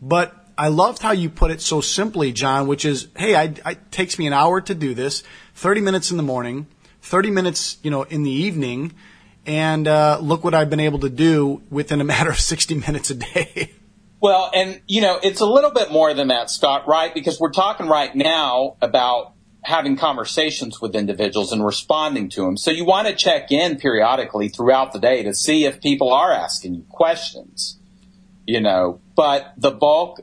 But 0.00 0.39
I 0.60 0.68
loved 0.68 1.00
how 1.00 1.12
you 1.12 1.30
put 1.30 1.50
it 1.50 1.62
so 1.62 1.80
simply, 1.80 2.32
John, 2.32 2.66
which 2.66 2.84
is, 2.84 3.08
hey, 3.16 3.34
I, 3.34 3.44
it 3.44 3.90
takes 3.90 4.18
me 4.18 4.26
an 4.26 4.34
hour 4.34 4.60
to 4.60 4.74
do 4.74 4.92
this, 4.92 5.22
30 5.54 5.80
minutes 5.80 6.10
in 6.10 6.18
the 6.18 6.22
morning, 6.22 6.66
30 7.00 7.30
minutes, 7.30 7.78
you 7.82 7.90
know, 7.90 8.02
in 8.02 8.24
the 8.24 8.30
evening, 8.30 8.92
and 9.46 9.88
uh, 9.88 10.18
look 10.20 10.44
what 10.44 10.52
I've 10.52 10.68
been 10.68 10.80
able 10.80 10.98
to 10.98 11.08
do 11.08 11.62
within 11.70 12.02
a 12.02 12.04
matter 12.14 12.28
of 12.28 12.38
60 12.38 12.74
minutes 12.74 13.08
a 13.08 13.14
day. 13.14 13.72
Well, 14.20 14.50
and 14.52 14.82
you 14.86 15.00
know, 15.00 15.18
it's 15.22 15.40
a 15.40 15.46
little 15.46 15.70
bit 15.70 15.90
more 15.90 16.12
than 16.12 16.28
that, 16.28 16.50
Scott, 16.50 16.86
right? 16.86 17.14
Because 17.14 17.40
we're 17.40 17.52
talking 17.52 17.86
right 17.86 18.14
now 18.14 18.76
about 18.82 19.32
having 19.62 19.96
conversations 19.96 20.78
with 20.78 20.94
individuals 20.94 21.52
and 21.52 21.64
responding 21.64 22.28
to 22.30 22.42
them. 22.42 22.58
So 22.58 22.70
you 22.70 22.84
want 22.84 23.08
to 23.08 23.14
check 23.14 23.50
in 23.50 23.78
periodically 23.78 24.50
throughout 24.50 24.92
the 24.92 24.98
day 24.98 25.22
to 25.22 25.32
see 25.32 25.64
if 25.64 25.80
people 25.80 26.12
are 26.12 26.30
asking 26.30 26.74
you 26.74 26.84
questions, 26.90 27.78
you 28.46 28.60
know, 28.60 29.00
but 29.16 29.54
the 29.56 29.70
bulk 29.70 30.20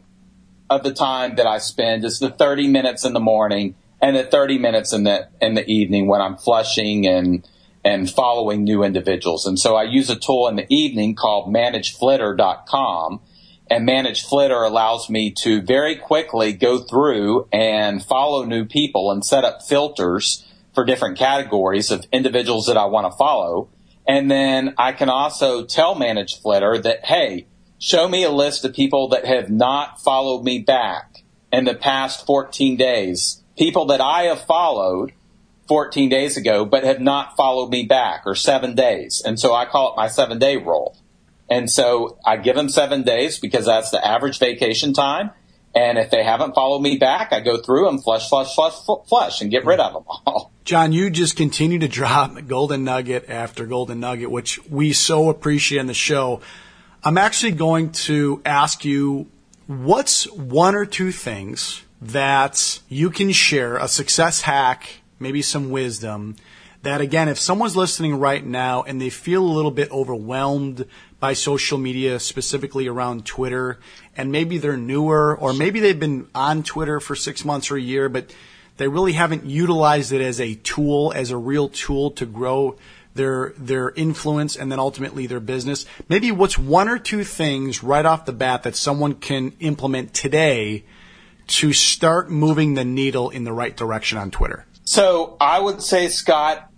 of 0.69 0.83
the 0.83 0.93
time 0.93 1.35
that 1.35 1.47
I 1.47 1.57
spend 1.59 2.03
is 2.03 2.19
the 2.19 2.29
30 2.29 2.67
minutes 2.67 3.05
in 3.05 3.13
the 3.13 3.19
morning 3.19 3.75
and 4.01 4.15
the 4.15 4.23
30 4.23 4.59
minutes 4.59 4.93
in 4.93 5.03
the 5.03 5.29
in 5.41 5.55
the 5.55 5.67
evening 5.69 6.07
when 6.07 6.21
I'm 6.21 6.37
flushing 6.37 7.07
and 7.07 7.47
and 7.83 8.09
following 8.09 8.63
new 8.63 8.83
individuals. 8.83 9.45
And 9.45 9.57
so 9.57 9.75
I 9.75 9.83
use 9.83 10.09
a 10.09 10.15
tool 10.15 10.47
in 10.47 10.57
the 10.57 10.65
evening 10.69 11.15
called 11.15 11.53
manageflitter.com 11.53 13.21
and 13.69 13.85
Manage 13.85 14.23
Flitter 14.23 14.63
allows 14.63 15.09
me 15.09 15.31
to 15.31 15.61
very 15.61 15.95
quickly 15.95 16.53
go 16.53 16.79
through 16.79 17.47
and 17.51 18.03
follow 18.03 18.45
new 18.45 18.65
people 18.65 19.11
and 19.11 19.25
set 19.25 19.43
up 19.43 19.61
filters 19.61 20.45
for 20.73 20.85
different 20.85 21.17
categories 21.17 21.91
of 21.91 22.05
individuals 22.11 22.67
that 22.67 22.77
I 22.77 22.85
want 22.85 23.11
to 23.11 23.17
follow. 23.17 23.69
And 24.07 24.31
then 24.31 24.73
I 24.77 24.93
can 24.93 25.09
also 25.09 25.65
tell 25.65 25.95
Manage 25.95 26.39
Flitter 26.39 26.77
that, 26.79 27.05
hey, 27.05 27.47
show 27.79 28.07
me 28.07 28.23
a 28.23 28.29
list 28.29 28.65
of 28.65 28.73
people 28.73 29.09
that 29.09 29.25
have 29.25 29.49
not 29.49 30.01
followed 30.01 30.43
me 30.43 30.59
back 30.59 31.23
in 31.51 31.65
the 31.65 31.75
past 31.75 32.25
14 32.25 32.77
days. 32.77 33.43
People 33.57 33.85
that 33.87 34.01
I 34.01 34.23
have 34.23 34.41
followed 34.41 35.13
14 35.67 36.09
days 36.09 36.37
ago, 36.37 36.65
but 36.65 36.83
have 36.83 37.01
not 37.01 37.35
followed 37.35 37.69
me 37.69 37.83
back 37.83 38.23
or 38.25 38.35
seven 38.35 38.75
days. 38.75 39.21
And 39.25 39.39
so 39.39 39.53
I 39.53 39.65
call 39.65 39.93
it 39.93 39.97
my 39.97 40.07
seven 40.07 40.39
day 40.39 40.57
rule. 40.57 40.97
And 41.49 41.69
so 41.69 42.17
I 42.25 42.37
give 42.37 42.55
them 42.55 42.69
seven 42.69 43.03
days 43.03 43.39
because 43.39 43.65
that's 43.65 43.91
the 43.91 44.05
average 44.05 44.39
vacation 44.39 44.93
time. 44.93 45.31
And 45.75 45.97
if 45.97 46.09
they 46.09 46.23
haven't 46.23 46.55
followed 46.55 46.81
me 46.81 46.97
back, 46.97 47.31
I 47.31 47.39
go 47.39 47.57
through 47.57 47.85
them, 47.85 47.99
flush, 47.99 48.29
flush, 48.29 48.53
flush, 48.55 48.73
flush, 49.07 49.41
and 49.41 49.51
get 49.51 49.65
rid 49.65 49.79
of 49.79 49.93
them 49.93 50.03
all. 50.07 50.51
John, 50.65 50.91
you 50.91 51.09
just 51.09 51.37
continue 51.37 51.79
to 51.79 51.87
drop 51.87 52.35
golden 52.47 52.83
nugget 52.83 53.29
after 53.29 53.65
golden 53.65 53.99
nugget, 53.99 54.31
which 54.31 54.59
we 54.69 54.91
so 54.91 55.29
appreciate 55.29 55.79
in 55.79 55.87
the 55.87 55.93
show. 55.93 56.41
I'm 57.07 57.17
actually 57.17 57.53
going 57.53 57.91
to 57.91 58.41
ask 58.43 58.83
you 58.83 59.27
what's 59.65 60.29
one 60.29 60.75
or 60.75 60.85
two 60.85 61.13
things 61.13 61.85
that 62.01 62.81
you 62.89 63.11
can 63.11 63.31
share, 63.31 63.77
a 63.77 63.87
success 63.87 64.41
hack, 64.41 64.99
maybe 65.17 65.41
some 65.41 65.69
wisdom, 65.69 66.35
that 66.83 66.99
again, 66.99 67.29
if 67.29 67.39
someone's 67.39 67.77
listening 67.77 68.19
right 68.19 68.45
now 68.45 68.83
and 68.83 68.99
they 68.99 69.09
feel 69.09 69.41
a 69.41 69.47
little 69.47 69.71
bit 69.71 69.89
overwhelmed 69.89 70.85
by 71.21 71.31
social 71.31 71.77
media, 71.77 72.19
specifically 72.19 72.87
around 72.87 73.25
Twitter, 73.25 73.79
and 74.17 74.29
maybe 74.29 74.57
they're 74.57 74.75
newer, 74.75 75.33
or 75.33 75.53
maybe 75.53 75.79
they've 75.79 76.01
been 76.01 76.27
on 76.35 76.61
Twitter 76.61 76.99
for 76.99 77.15
six 77.15 77.45
months 77.45 77.71
or 77.71 77.77
a 77.77 77.81
year, 77.81 78.09
but 78.09 78.35
they 78.75 78.89
really 78.89 79.13
haven't 79.13 79.45
utilized 79.45 80.11
it 80.11 80.19
as 80.19 80.41
a 80.41 80.55
tool, 80.55 81.13
as 81.15 81.31
a 81.31 81.37
real 81.37 81.69
tool 81.69 82.11
to 82.11 82.25
grow 82.25 82.77
their 83.17 83.53
their 83.57 83.91
influence 83.91 84.55
and 84.55 84.71
then 84.71 84.79
ultimately 84.79 85.27
their 85.27 85.39
business. 85.39 85.85
Maybe 86.07 86.31
what's 86.31 86.57
one 86.57 86.87
or 86.87 86.97
two 86.97 87.23
things 87.23 87.83
right 87.83 88.05
off 88.05 88.25
the 88.25 88.33
bat 88.33 88.63
that 88.63 88.75
someone 88.75 89.15
can 89.15 89.53
implement 89.59 90.13
today 90.13 90.85
to 91.47 91.73
start 91.73 92.29
moving 92.29 92.73
the 92.73 92.85
needle 92.85 93.29
in 93.29 93.43
the 93.43 93.53
right 93.53 93.75
direction 93.75 94.17
on 94.17 94.31
Twitter? 94.31 94.65
So 94.83 95.35
I 95.41 95.59
would 95.59 95.81
say, 95.81 96.07
Scott, 96.07 96.69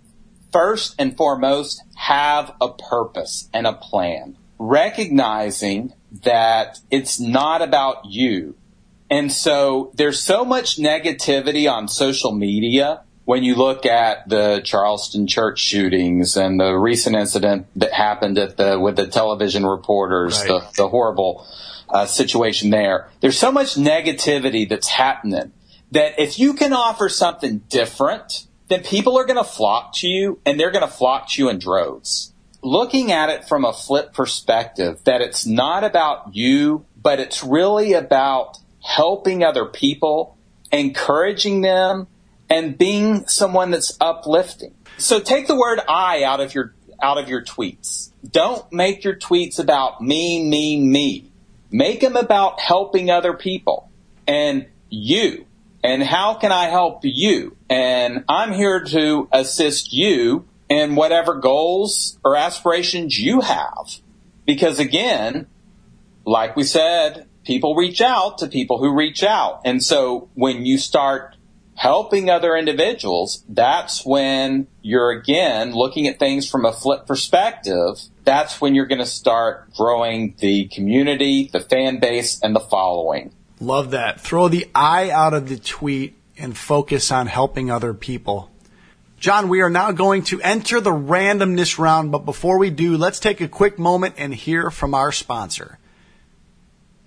first 0.52 0.96
and 0.98 1.16
foremost, 1.16 1.82
have 1.96 2.54
a 2.60 2.70
purpose 2.70 3.48
and 3.52 3.66
a 3.66 3.72
plan. 3.72 4.36
Recognizing 4.58 5.92
that 6.24 6.78
it's 6.90 7.20
not 7.20 7.62
about 7.62 8.04
you. 8.06 8.56
And 9.08 9.32
so 9.32 9.90
there's 9.94 10.22
so 10.22 10.44
much 10.44 10.76
negativity 10.76 11.70
on 11.70 11.88
social 11.88 12.32
media 12.32 13.02
when 13.24 13.44
you 13.44 13.54
look 13.54 13.86
at 13.86 14.28
the 14.28 14.60
Charleston 14.64 15.26
church 15.26 15.60
shootings 15.60 16.36
and 16.36 16.58
the 16.58 16.74
recent 16.74 17.16
incident 17.16 17.66
that 17.76 17.92
happened 17.92 18.38
at 18.38 18.56
the 18.56 18.78
with 18.78 18.96
the 18.96 19.06
television 19.06 19.64
reporters, 19.64 20.38
right. 20.40 20.48
the, 20.48 20.82
the 20.82 20.88
horrible 20.88 21.46
uh, 21.88 22.06
situation 22.06 22.70
there, 22.70 23.08
there's 23.20 23.38
so 23.38 23.52
much 23.52 23.74
negativity 23.74 24.68
that's 24.68 24.88
happening 24.88 25.52
that 25.92 26.18
if 26.18 26.38
you 26.38 26.54
can 26.54 26.72
offer 26.72 27.08
something 27.08 27.58
different, 27.68 28.46
then 28.68 28.82
people 28.82 29.18
are 29.18 29.24
going 29.24 29.36
to 29.36 29.44
flock 29.44 29.94
to 29.94 30.08
you 30.08 30.38
and 30.46 30.58
they're 30.58 30.70
going 30.70 30.86
to 30.86 30.92
flock 30.92 31.28
to 31.28 31.42
you 31.42 31.48
in 31.48 31.58
droves. 31.58 32.32
Looking 32.62 33.10
at 33.10 33.30
it 33.30 33.48
from 33.48 33.64
a 33.64 33.72
flip 33.72 34.12
perspective, 34.12 35.00
that 35.04 35.20
it's 35.20 35.46
not 35.46 35.82
about 35.82 36.34
you, 36.34 36.84
but 37.00 37.18
it's 37.18 37.42
really 37.42 37.94
about 37.94 38.58
helping 38.82 39.42
other 39.42 39.64
people, 39.64 40.36
encouraging 40.70 41.62
them, 41.62 42.06
and 42.50 42.76
being 42.76 43.26
someone 43.28 43.70
that's 43.70 43.96
uplifting. 44.00 44.74
So 44.98 45.20
take 45.20 45.46
the 45.46 45.56
word 45.56 45.80
I 45.88 46.24
out 46.24 46.40
of 46.40 46.54
your 46.54 46.74
out 47.00 47.16
of 47.16 47.28
your 47.28 47.42
tweets. 47.42 48.10
Don't 48.28 48.70
make 48.72 49.04
your 49.04 49.14
tweets 49.14 49.58
about 49.58 50.02
me, 50.02 50.46
me, 50.46 50.78
me. 50.78 51.32
Make 51.70 52.00
them 52.00 52.16
about 52.16 52.60
helping 52.60 53.10
other 53.10 53.32
people 53.32 53.90
and 54.26 54.66
you. 54.90 55.46
And 55.82 56.02
how 56.02 56.34
can 56.34 56.52
I 56.52 56.64
help 56.64 57.00
you? 57.04 57.56
And 57.70 58.24
I'm 58.28 58.52
here 58.52 58.84
to 58.84 59.28
assist 59.32 59.92
you 59.92 60.46
in 60.68 60.94
whatever 60.94 61.34
goals 61.36 62.18
or 62.22 62.36
aspirations 62.36 63.18
you 63.18 63.40
have. 63.40 64.00
Because 64.44 64.78
again, 64.78 65.46
like 66.26 66.54
we 66.54 66.64
said, 66.64 67.26
people 67.44 67.74
reach 67.74 68.02
out 68.02 68.38
to 68.38 68.46
people 68.46 68.78
who 68.78 68.94
reach 68.94 69.22
out. 69.22 69.62
And 69.64 69.82
so 69.82 70.28
when 70.34 70.66
you 70.66 70.76
start 70.76 71.36
helping 71.80 72.28
other 72.28 72.56
individuals, 72.56 73.42
that's 73.48 74.04
when 74.04 74.66
you're 74.82 75.12
again 75.12 75.72
looking 75.72 76.06
at 76.06 76.18
things 76.18 76.46
from 76.46 76.66
a 76.66 76.72
flip 76.74 77.06
perspective. 77.06 77.98
That's 78.22 78.60
when 78.60 78.74
you're 78.74 78.84
going 78.84 78.98
to 78.98 79.06
start 79.06 79.72
growing 79.72 80.34
the 80.40 80.68
community, 80.68 81.48
the 81.50 81.60
fan 81.60 81.98
base, 81.98 82.38
and 82.42 82.54
the 82.54 82.60
following. 82.60 83.32
Love 83.60 83.92
that. 83.92 84.20
Throw 84.20 84.48
the 84.48 84.68
I 84.74 85.08
out 85.08 85.32
of 85.32 85.48
the 85.48 85.56
tweet 85.56 86.18
and 86.36 86.54
focus 86.54 87.10
on 87.10 87.28
helping 87.28 87.70
other 87.70 87.94
people. 87.94 88.50
John, 89.18 89.48
we 89.48 89.62
are 89.62 89.70
now 89.70 89.90
going 89.90 90.24
to 90.24 90.42
enter 90.42 90.82
the 90.82 90.90
randomness 90.90 91.78
round, 91.78 92.12
but 92.12 92.26
before 92.26 92.58
we 92.58 92.68
do, 92.68 92.98
let's 92.98 93.20
take 93.20 93.40
a 93.40 93.48
quick 93.48 93.78
moment 93.78 94.16
and 94.18 94.34
hear 94.34 94.70
from 94.70 94.92
our 94.92 95.12
sponsor. 95.12 95.78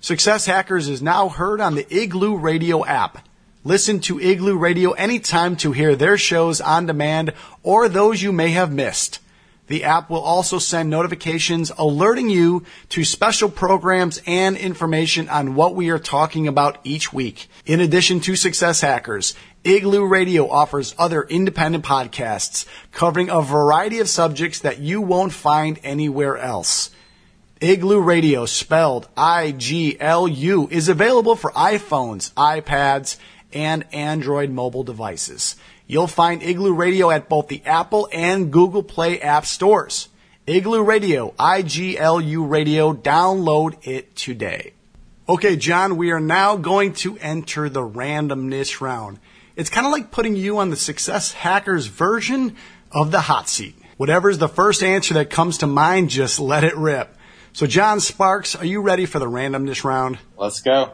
Success 0.01 0.47
Hackers 0.47 0.89
is 0.89 1.03
now 1.03 1.29
heard 1.29 1.61
on 1.61 1.75
the 1.75 1.83
Iglu 1.83 2.41
Radio 2.41 2.83
app. 2.83 3.27
Listen 3.65 4.01
to 4.01 4.17
Iglu 4.17 4.59
Radio 4.59 4.91
anytime 4.91 5.55
to 5.57 5.71
hear 5.71 5.95
their 5.95 6.17
shows 6.17 6.59
on 6.59 6.85
demand 6.85 7.31
or 7.63 7.87
those 7.87 8.21
you 8.21 8.33
may 8.33 8.49
have 8.49 8.73
missed. 8.73 9.19
The 9.67 9.85
app 9.85 10.09
will 10.09 10.19
also 10.19 10.59
send 10.59 10.89
notifications 10.89 11.71
alerting 11.77 12.29
you 12.29 12.65
to 12.89 13.05
special 13.05 13.47
programs 13.47 14.21
and 14.27 14.57
information 14.57 15.29
on 15.29 15.55
what 15.55 15.75
we 15.75 15.89
are 15.91 15.97
talking 15.97 16.45
about 16.45 16.77
each 16.83 17.13
week. 17.13 17.47
In 17.65 17.79
addition 17.79 18.19
to 18.21 18.35
Success 18.35 18.81
Hackers, 18.81 19.33
Iglu 19.63 20.09
Radio 20.09 20.49
offers 20.49 20.93
other 20.99 21.23
independent 21.23 21.85
podcasts 21.85 22.65
covering 22.91 23.29
a 23.29 23.41
variety 23.41 23.99
of 23.99 24.09
subjects 24.09 24.59
that 24.59 24.79
you 24.79 24.99
won't 24.99 25.31
find 25.31 25.79
anywhere 25.83 26.37
else. 26.37 26.89
Iglu 27.61 28.05
Radio, 28.05 28.45
spelled 28.45 29.07
I-G-L-U, 29.15 30.67
is 30.69 30.89
available 30.89 31.37
for 31.37 31.51
iPhones, 31.51 32.33
iPads, 32.33 33.17
and 33.53 33.85
Android 33.93 34.49
mobile 34.49 34.83
devices. 34.83 35.55
You'll 35.87 36.07
find 36.07 36.41
Iglu 36.41 36.75
Radio 36.75 37.11
at 37.11 37.29
both 37.29 37.47
the 37.47 37.61
Apple 37.65 38.07
and 38.11 38.51
Google 38.51 38.83
Play 38.83 39.19
app 39.21 39.45
stores. 39.45 40.09
Iglu 40.47 40.85
Radio, 40.85 41.33
I-G-L-U 41.39 42.45
Radio, 42.45 42.93
download 42.93 43.87
it 43.87 44.15
today. 44.15 44.73
Okay, 45.27 45.55
John, 45.55 45.95
we 45.95 46.11
are 46.11 46.19
now 46.19 46.57
going 46.57 46.93
to 46.95 47.17
enter 47.19 47.69
the 47.69 47.87
randomness 47.87 48.81
round. 48.81 49.19
It's 49.55 49.69
kind 49.69 49.85
of 49.85 49.93
like 49.93 50.11
putting 50.11 50.35
you 50.35 50.57
on 50.57 50.69
the 50.69 50.75
Success 50.75 51.31
Hackers 51.31 51.85
version 51.85 52.57
of 52.91 53.11
the 53.11 53.21
hot 53.21 53.47
seat. 53.47 53.75
Whatever's 53.97 54.37
the 54.37 54.49
first 54.49 54.83
answer 54.83 55.13
that 55.13 55.29
comes 55.29 55.59
to 55.59 55.67
mind, 55.67 56.09
just 56.09 56.39
let 56.39 56.63
it 56.63 56.75
rip. 56.75 57.15
So, 57.53 57.67
John 57.67 57.99
Sparks, 57.99 58.55
are 58.55 58.65
you 58.65 58.81
ready 58.81 59.05
for 59.05 59.19
the 59.19 59.27
randomness 59.27 59.83
round? 59.83 60.17
Let's 60.35 60.61
go. 60.61 60.91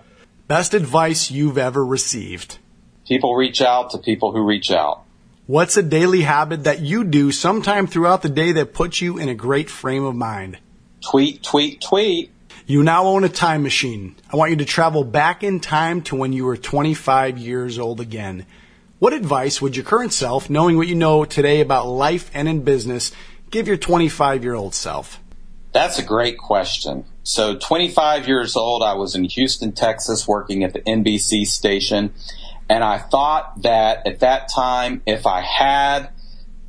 Best 0.50 0.74
advice 0.74 1.30
you've 1.30 1.60
ever 1.60 1.86
received? 1.86 2.58
People 3.08 3.36
reach 3.36 3.62
out 3.62 3.92
to 3.92 4.00
people 4.00 4.32
who 4.32 4.44
reach 4.44 4.72
out. 4.72 5.04
What's 5.46 5.78
a 5.78 5.84
daily 5.84 6.22
habit 6.22 6.64
that 6.64 6.80
you 6.80 7.04
do 7.04 7.32
sometime 7.32 7.86
throughout 7.86 8.24
the 8.24 8.30
day 8.30 8.52
that 8.54 8.74
puts 8.74 9.00
you 9.00 9.20
in 9.20 9.30
a 9.30 9.36
great 9.36 9.70
frame 9.70 10.04
of 10.04 10.16
mind? 10.16 10.58
Tweet, 11.08 11.44
tweet, 11.44 11.82
tweet. 11.82 12.32
You 12.66 12.82
now 12.82 13.06
own 13.06 13.24
a 13.26 13.30
time 13.30 13.62
machine. 13.62 14.16
I 14.34 14.38
want 14.38 14.50
you 14.50 14.58
to 14.58 14.66
travel 14.66 15.04
back 15.04 15.44
in 15.44 15.60
time 15.60 16.02
to 16.06 16.16
when 16.16 16.34
you 16.34 16.46
were 16.46 16.58
25 16.58 17.38
years 17.38 17.78
old 17.78 18.00
again. 18.00 18.48
What 18.98 19.14
advice 19.14 19.62
would 19.62 19.76
your 19.76 19.86
current 19.86 20.14
self, 20.14 20.50
knowing 20.50 20.78
what 20.78 20.88
you 20.88 20.96
know 20.96 21.26
today 21.26 21.62
about 21.62 21.86
life 21.86 22.32
and 22.34 22.48
in 22.48 22.64
business, 22.64 23.12
give 23.52 23.68
your 23.68 23.78
25 23.78 24.44
year 24.44 24.56
old 24.56 24.74
self? 24.74 25.20
That's 25.74 26.00
a 26.00 26.04
great 26.04 26.40
question. 26.40 27.06
So 27.24 27.58
25 27.58 28.28
years 28.28 28.56
old, 28.56 28.82
I 28.82 28.94
was 28.94 29.16
in 29.16 29.26
Houston, 29.26 29.72
Texas, 29.72 30.28
working 30.28 30.64
at 30.64 30.74
the 30.74 30.82
NBC 30.82 31.46
station. 31.46 32.14
And 32.70 32.84
I 32.84 32.98
thought 32.98 33.64
that 33.64 34.06
at 34.06 34.20
that 34.20 34.50
time, 34.54 35.02
if 35.06 35.26
I 35.26 35.42
had 35.42 36.10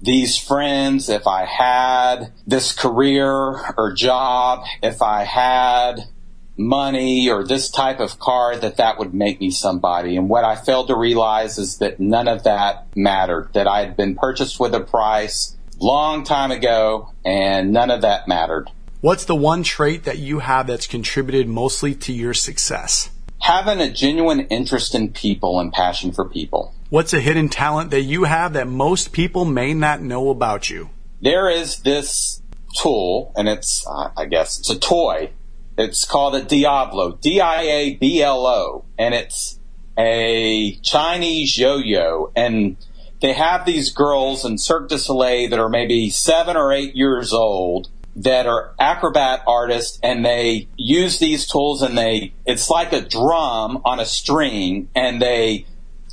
these 0.03 0.39
friends, 0.39 1.09
if 1.09 1.27
I 1.27 1.45
had 1.45 2.33
this 2.47 2.73
career 2.73 3.29
or 3.77 3.93
job, 3.95 4.65
if 4.83 5.03
I 5.03 5.25
had 5.25 6.09
money 6.57 7.31
or 7.31 7.45
this 7.45 7.71
type 7.71 8.01
of 8.01 8.19
car, 8.19 8.57
that 8.57 8.77
that 8.77 8.99
would 8.99 9.15
make 9.15 9.41
me 9.41 9.51
somebody. 9.51 10.17
And 10.17 10.29
what 10.29 10.45
I 10.45 10.57
failed 10.57 10.89
to 10.89 10.97
realize 10.97 11.59
is 11.59 11.79
that 11.79 12.01
none 12.01 12.29
of 12.29 12.45
that 12.45 12.87
mattered, 12.97 13.51
that 13.55 13.67
I 13.67 13.81
had 13.81 13.97
been 13.97 14.15
purchased 14.15 14.61
with 14.61 14.75
a 14.75 14.81
price 14.81 15.57
long 15.79 16.25
time 16.25 16.51
ago 16.51 17.11
and 17.25 17.73
none 17.73 17.91
of 17.91 18.03
that 18.03 18.29
mattered. 18.29 18.71
What's 19.03 19.25
the 19.25 19.35
one 19.35 19.63
trait 19.63 20.05
that 20.05 20.19
you 20.19 20.41
have 20.41 20.67
that's 20.67 20.87
contributed 20.87 21.49
mostly 21.49 21.95
to 21.95 22.13
your 22.13 22.35
success? 22.35 23.09
Having 23.41 23.81
a 23.81 23.91
genuine 23.91 24.41
interest 24.49 24.95
in 24.95 25.11
people 25.11 25.59
and 25.59 25.73
passion 25.73 26.13
for 26.13 26.29
people. 26.29 26.75
What's 26.91 27.15
a 27.15 27.21
hidden 27.21 27.49
talent 27.49 27.93
that 27.93 28.03
you 28.03 28.25
have 28.25 28.53
that 28.53 28.69
most 28.69 29.13
people 29.13 29.47
may 29.47 29.73
not 29.73 30.03
know 30.03 30.29
about 30.29 30.69
you? 30.69 30.91
There 31.23 31.49
is 31.49 31.79
this 31.79 32.43
tool, 32.77 33.33
and 33.37 33.49
it's, 33.49 33.87
uh, 33.87 34.11
I 34.15 34.27
guess, 34.27 34.59
it's 34.59 34.69
a 34.69 34.79
toy. 34.79 35.31
It's 35.79 36.05
called 36.05 36.35
a 36.35 36.43
Diablo, 36.43 37.13
D-I-A-B-L-O, 37.13 38.85
and 38.99 39.15
it's 39.15 39.59
a 39.97 40.75
Chinese 40.83 41.57
yo-yo, 41.57 42.33
and 42.37 42.77
they 43.23 43.33
have 43.33 43.65
these 43.65 43.93
girls 43.93 44.45
in 44.45 44.59
Cirque 44.59 44.91
du 44.91 44.99
Soleil 44.99 45.49
that 45.49 45.59
are 45.59 45.71
maybe 45.71 46.11
seven 46.11 46.55
or 46.55 46.71
eight 46.71 46.95
years 46.95 47.33
old, 47.33 47.89
that 48.17 48.47
are 48.47 48.75
acrobat 48.79 49.43
artists 49.47 49.99
and 50.03 50.25
they 50.25 50.69
use 50.77 51.19
these 51.19 51.47
tools 51.47 51.83
and 51.83 51.97
they, 51.97 52.33
it's 52.45 52.69
like 52.69 52.93
a 52.93 53.01
drum 53.01 53.81
on 53.85 54.01
a 54.01 54.07
string 54.07 54.89
and 54.95 55.23
they 55.23 55.65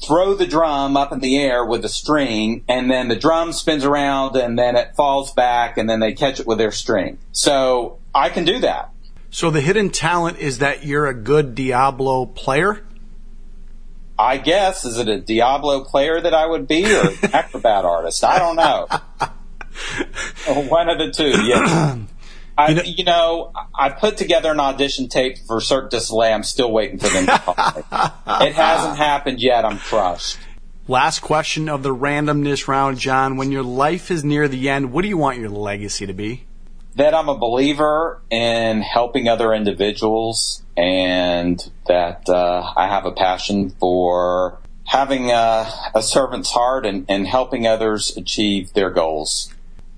throw 0.03 0.35
the 0.35 0.45
drum 0.45 0.95
up 0.95 1.11
in 1.11 1.19
the 1.19 1.37
air 1.37 1.65
with 1.65 1.81
the 1.81 1.89
string 1.89 2.63
and 2.67 2.89
then 2.89 3.07
the 3.07 3.15
drum 3.15 3.51
spins 3.51 3.83
around 3.83 4.35
and 4.35 4.57
then 4.57 4.75
it 4.75 4.95
falls 4.95 5.33
back 5.33 5.77
and 5.77 5.89
then 5.89 5.99
they 5.99 6.13
catch 6.13 6.39
it 6.39 6.47
with 6.47 6.57
their 6.57 6.71
string. 6.71 7.17
So 7.31 7.97
I 8.13 8.29
can 8.29 8.45
do 8.45 8.59
that. 8.59 8.91
So 9.29 9.49
the 9.49 9.61
hidden 9.61 9.89
talent 9.89 10.37
is 10.37 10.59
that 10.59 10.85
you're 10.85 11.07
a 11.07 11.13
good 11.13 11.55
Diablo 11.55 12.25
player? 12.25 12.83
I 14.17 14.37
guess. 14.37 14.85
Is 14.85 14.97
it 14.97 15.07
a 15.07 15.19
Diablo 15.19 15.83
player 15.83 16.19
that 16.19 16.33
I 16.33 16.45
would 16.45 16.67
be 16.67 16.85
or 16.95 17.09
an 17.09 17.17
acrobat 17.33 17.85
artist? 17.85 18.23
I 18.23 18.39
don't 18.39 18.55
know. 18.55 18.87
One 20.47 20.89
of 20.89 20.97
the 20.97 21.11
two, 21.11 21.45
yes. 21.45 21.99
I, 22.57 22.69
you, 22.69 22.75
know, 22.75 22.81
you 22.83 23.03
know, 23.03 23.51
I 23.75 23.89
put 23.89 24.17
together 24.17 24.51
an 24.51 24.59
audition 24.59 25.09
tape 25.09 25.37
for 25.45 25.61
Cirque 25.61 25.91
du 25.91 25.99
Soleil. 25.99 26.33
I'm 26.33 26.43
still 26.43 26.71
waiting 26.71 26.97
for 26.97 27.07
them 27.07 27.27
to 27.27 27.37
call 27.37 27.55
me. 27.55 27.83
It 28.47 28.53
hasn't 28.55 28.97
happened 28.97 29.39
yet. 29.39 29.63
I'm 29.63 29.77
crushed. 29.77 30.39
Last 30.87 31.19
question 31.19 31.69
of 31.69 31.83
the 31.83 31.93
randomness 31.93 32.67
round, 32.67 32.97
John. 32.97 33.37
When 33.37 33.51
your 33.51 33.63
life 33.63 34.09
is 34.09 34.23
near 34.23 34.47
the 34.47 34.69
end, 34.69 34.91
what 34.91 35.03
do 35.03 35.07
you 35.07 35.17
want 35.17 35.37
your 35.37 35.49
legacy 35.49 36.05
to 36.07 36.13
be? 36.13 36.45
That 36.95 37.13
I'm 37.13 37.29
a 37.29 37.37
believer 37.37 38.21
in 38.31 38.81
helping 38.81 39.27
other 39.27 39.53
individuals 39.53 40.63
and 40.75 41.59
that 41.87 42.27
uh, 42.29 42.73
I 42.75 42.87
have 42.87 43.05
a 43.05 43.11
passion 43.11 43.69
for 43.71 44.59
having 44.85 45.29
a, 45.29 45.69
a 45.93 46.01
servant's 46.01 46.49
heart 46.49 46.85
and, 46.85 47.05
and 47.09 47.27
helping 47.27 47.67
others 47.67 48.15
achieve 48.15 48.73
their 48.73 48.89
goals. 48.89 49.53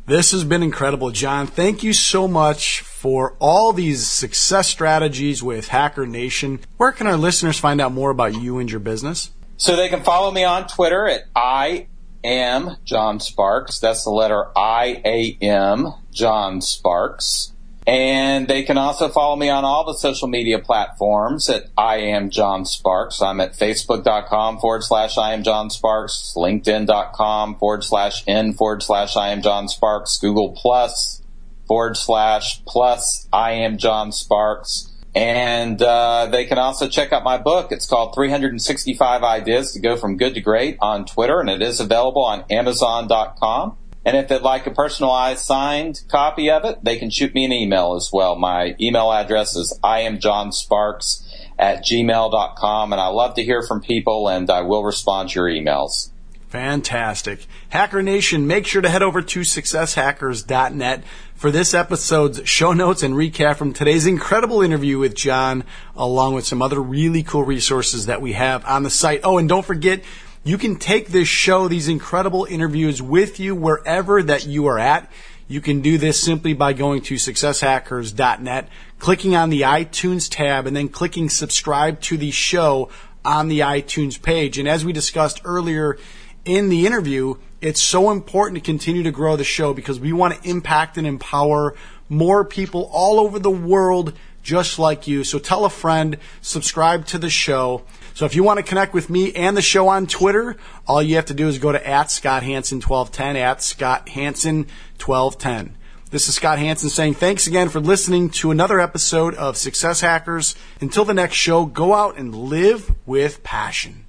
This 0.10 0.32
has 0.32 0.44
been 0.44 0.64
incredible, 0.64 1.12
John. 1.12 1.46
Thank 1.46 1.84
you 1.84 1.94
so 1.94 2.28
much 2.28 2.82
for 2.82 3.36
all 3.38 3.74
these 3.74 4.08
success 4.08 4.68
strategies 4.68 5.44
with 5.44 5.68
Hacker 5.68 6.08
Nation. 6.08 6.62
Where 6.78 6.92
can 6.92 7.06
our 7.06 7.16
listeners 7.16 7.60
find 7.60 7.80
out 7.80 7.92
more 7.92 8.10
about 8.10 8.34
you 8.34 8.58
and 8.58 8.72
your 8.72 8.80
business? 8.80 9.30
So 9.58 9.76
they 9.76 9.88
can 9.88 10.02
follow 10.02 10.32
me 10.32 10.44
on 10.44 10.68
Twitter 10.68 11.08
at 11.08 11.26
I 11.36 11.90
am 12.24 12.78
John 12.86 13.20
Sparks. 13.20 13.80
That's 13.80 14.04
the 14.04 14.10
letter 14.10 14.48
I 14.58 15.00
A 15.06 15.38
M 15.44 15.94
John 16.12 16.62
Sparks. 16.62 17.54
And 17.90 18.48
they 18.48 18.62
can 18.62 18.78
also 18.78 19.10
follow 19.10 19.36
me 19.36 19.50
on 19.50 19.66
all 19.66 19.84
the 19.84 19.96
social 19.96 20.28
media 20.28 20.60
platforms 20.60 21.50
at 21.50 21.72
I 21.76 21.98
am 21.98 22.30
John 22.30 22.64
Sparks. 22.64 23.20
I'm 23.20 23.42
at 23.42 23.54
facebook.com 23.54 24.60
forward 24.60 24.84
slash 24.84 25.18
I 25.18 25.34
am 25.34 25.42
John 25.42 25.72
Sparks, 25.72 26.36
linkedin.com 26.38 27.58
forward 27.58 27.84
slash 27.84 28.24
N 28.28 28.54
forward 28.54 28.84
slash 28.84 29.18
I 29.18 29.30
am 29.30 29.42
John 29.42 29.68
Sparks, 29.68 30.20
Google 30.20 30.52
plus 30.52 31.24
forward 31.68 31.98
slash 31.98 32.64
plus 32.66 33.28
I 33.34 33.54
am 33.54 33.80
John 33.80 34.12
Sparks. 34.12 34.94
And 35.16 35.82
uh, 35.82 36.28
they 36.28 36.46
can 36.46 36.60
also 36.60 36.88
check 36.88 37.12
out 37.12 37.24
my 37.24 37.40
book. 37.40 37.72
It's 37.72 37.88
called 37.88 38.14
365 38.14 39.24
Ideas 39.24 39.74
to 39.74 39.80
Go 39.80 39.98
from 39.98 40.16
Good 40.16 40.36
to 40.36 40.42
Great 40.42 40.78
on 40.80 41.08
Twitter, 41.08 41.40
and 41.40 41.50
it 41.50 41.64
is 41.64 41.80
available 41.80 42.24
on 42.24 42.46
Amazon.com. 42.52 43.78
And 44.06 44.16
if 44.16 44.30
they'd 44.30 44.42
like 44.42 44.66
a 44.66 44.72
personalized 44.72 45.46
signed 45.46 46.02
copy 46.08 46.50
of 46.50 46.66
it, 46.66 46.84
they 46.84 46.98
can 46.98 47.10
shoot 47.10 47.34
me 47.34 47.46
an 47.46 47.52
email 47.52 47.96
as 47.96 48.10
well. 48.12 48.36
My 48.36 48.76
email 48.80 49.12
address 49.12 49.56
is 49.56 49.78
iamjohnsparks 49.84 51.28
at 51.60 51.84
gmail.com. 51.84 52.94
And 52.94 53.02
I 53.02 53.08
love 53.08 53.36
to 53.36 53.44
hear 53.44 53.62
from 53.62 53.82
people 53.82 54.30
and 54.30 54.50
I 54.50 54.62
will 54.62 54.84
respond 54.84 55.30
to 55.30 55.40
your 55.40 55.50
emails. 55.50 56.12
Fantastic. 56.50 57.46
Hacker 57.70 58.02
Nation, 58.02 58.48
make 58.48 58.66
sure 58.66 58.82
to 58.82 58.90
head 58.90 59.04
over 59.04 59.22
to 59.22 59.42
successhackers.net 59.42 61.04
for 61.36 61.52
this 61.52 61.76
episode's 61.76 62.42
show 62.50 62.74
notes 62.74 63.04
and 63.04 63.14
recap 63.14 63.58
from 63.58 63.72
today's 63.72 64.08
incredible 64.08 64.64
interview 64.64 64.98
with 64.98 65.14
John, 65.14 65.64
along 65.96 66.34
with 66.34 66.48
some 66.48 66.64
other 66.64 66.82
really 66.82 67.22
cool 67.22 67.44
resources 67.44 68.08
that 68.08 68.20
we 68.20 68.34
have 68.34 68.66
on 68.66 68.82
the 68.82 68.90
site. 68.90 69.22
Oh, 69.24 69.38
and 69.38 69.48
don't 69.48 69.66
forget, 69.66 70.02
you 70.44 70.58
can 70.58 70.78
take 70.78 71.10
this 71.10 71.28
show, 71.28 71.68
these 71.68 71.88
incredible 71.88 72.46
interviews 72.46 73.02
with 73.02 73.40
you 73.40 73.56
wherever 73.56 74.24
that 74.24 74.46
you 74.46 74.68
are 74.68 74.80
at. 74.80 75.12
You 75.48 75.62
can 75.62 75.82
do 75.82 75.98
this 75.98 76.22
simply 76.22 76.54
by 76.54 76.74
going 76.74 77.02
to 77.04 77.16
successhackers.net, 77.16 78.70
clicking 79.00 79.36
on 79.36 79.50
the 79.50 79.62
iTunes 79.62 80.30
tab, 80.30 80.68
and 80.68 80.76
then 80.76 80.90
clicking 80.90 81.30
subscribe 81.30 82.00
to 82.02 82.18
the 82.18 82.32
show 82.32 82.90
on 83.26 83.48
the 83.48 83.60
iTunes 83.62 84.22
page. 84.22 84.58
And 84.58 84.68
as 84.68 84.86
we 84.86 84.94
discussed 84.94 85.42
earlier 85.44 85.98
in 86.46 86.70
the 86.70 86.86
interview, 86.86 87.36
it's 87.62 87.82
so 87.82 88.12
important 88.12 88.56
to 88.56 88.66
continue 88.66 89.04
to 89.04 89.12
grow 89.12 89.36
the 89.36 89.44
show 89.44 89.74
because 89.74 90.00
we 90.00 90.14
want 90.14 90.36
to 90.36 90.50
impact 90.50 90.98
and 90.98 91.06
empower 91.06 91.76
more 92.08 92.46
people 92.46 92.90
all 92.94 93.20
over 93.20 93.40
the 93.40 93.50
world 93.50 94.14
just 94.42 94.80
like 94.80 95.08
you. 95.08 95.24
So 95.24 95.38
tell 95.38 95.66
a 95.66 95.70
friend, 95.70 96.18
subscribe 96.42 97.06
to 97.08 97.18
the 97.18 97.30
show. 97.30 97.84
So 98.20 98.26
if 98.26 98.36
you 98.36 98.44
want 98.44 98.58
to 98.58 98.64
connect 98.64 98.94
with 98.94 99.10
me 99.10 99.32
and 99.32 99.56
the 99.56 99.62
show 99.62 99.88
on 99.88 100.06
Twitter, 100.06 100.58
all 100.86 101.02
you 101.02 101.16
have 101.16 101.28
to 101.28 101.34
do 101.34 101.48
is 101.48 101.58
go 101.58 101.72
to 101.72 101.88
at 101.88 102.12
Scott 102.12 102.44
Hanson 102.44 102.82
1210, 102.82 103.38
at 103.38 103.64
Scott 103.64 104.10
Hanson 104.10 104.68
1210. 105.02 105.78
This 106.12 106.28
is 106.28 106.36
Scott 106.36 106.60
Hanson 106.60 106.90
saying 106.90 107.14
thanks 107.14 107.48
again 107.48 107.70
for 107.70 107.80
listening 107.80 108.30
to 108.32 108.52
another 108.52 108.82
episode 108.82 109.36
of 109.36 109.56
Success 109.56 110.02
Hackers. 110.02 110.56
Until 110.82 111.06
the 111.06 111.14
next 111.14 111.36
show, 111.36 111.66
go 111.66 111.94
out 111.94 112.18
and 112.18 112.36
live 112.36 112.94
with 113.06 113.42
passion. 113.42 114.04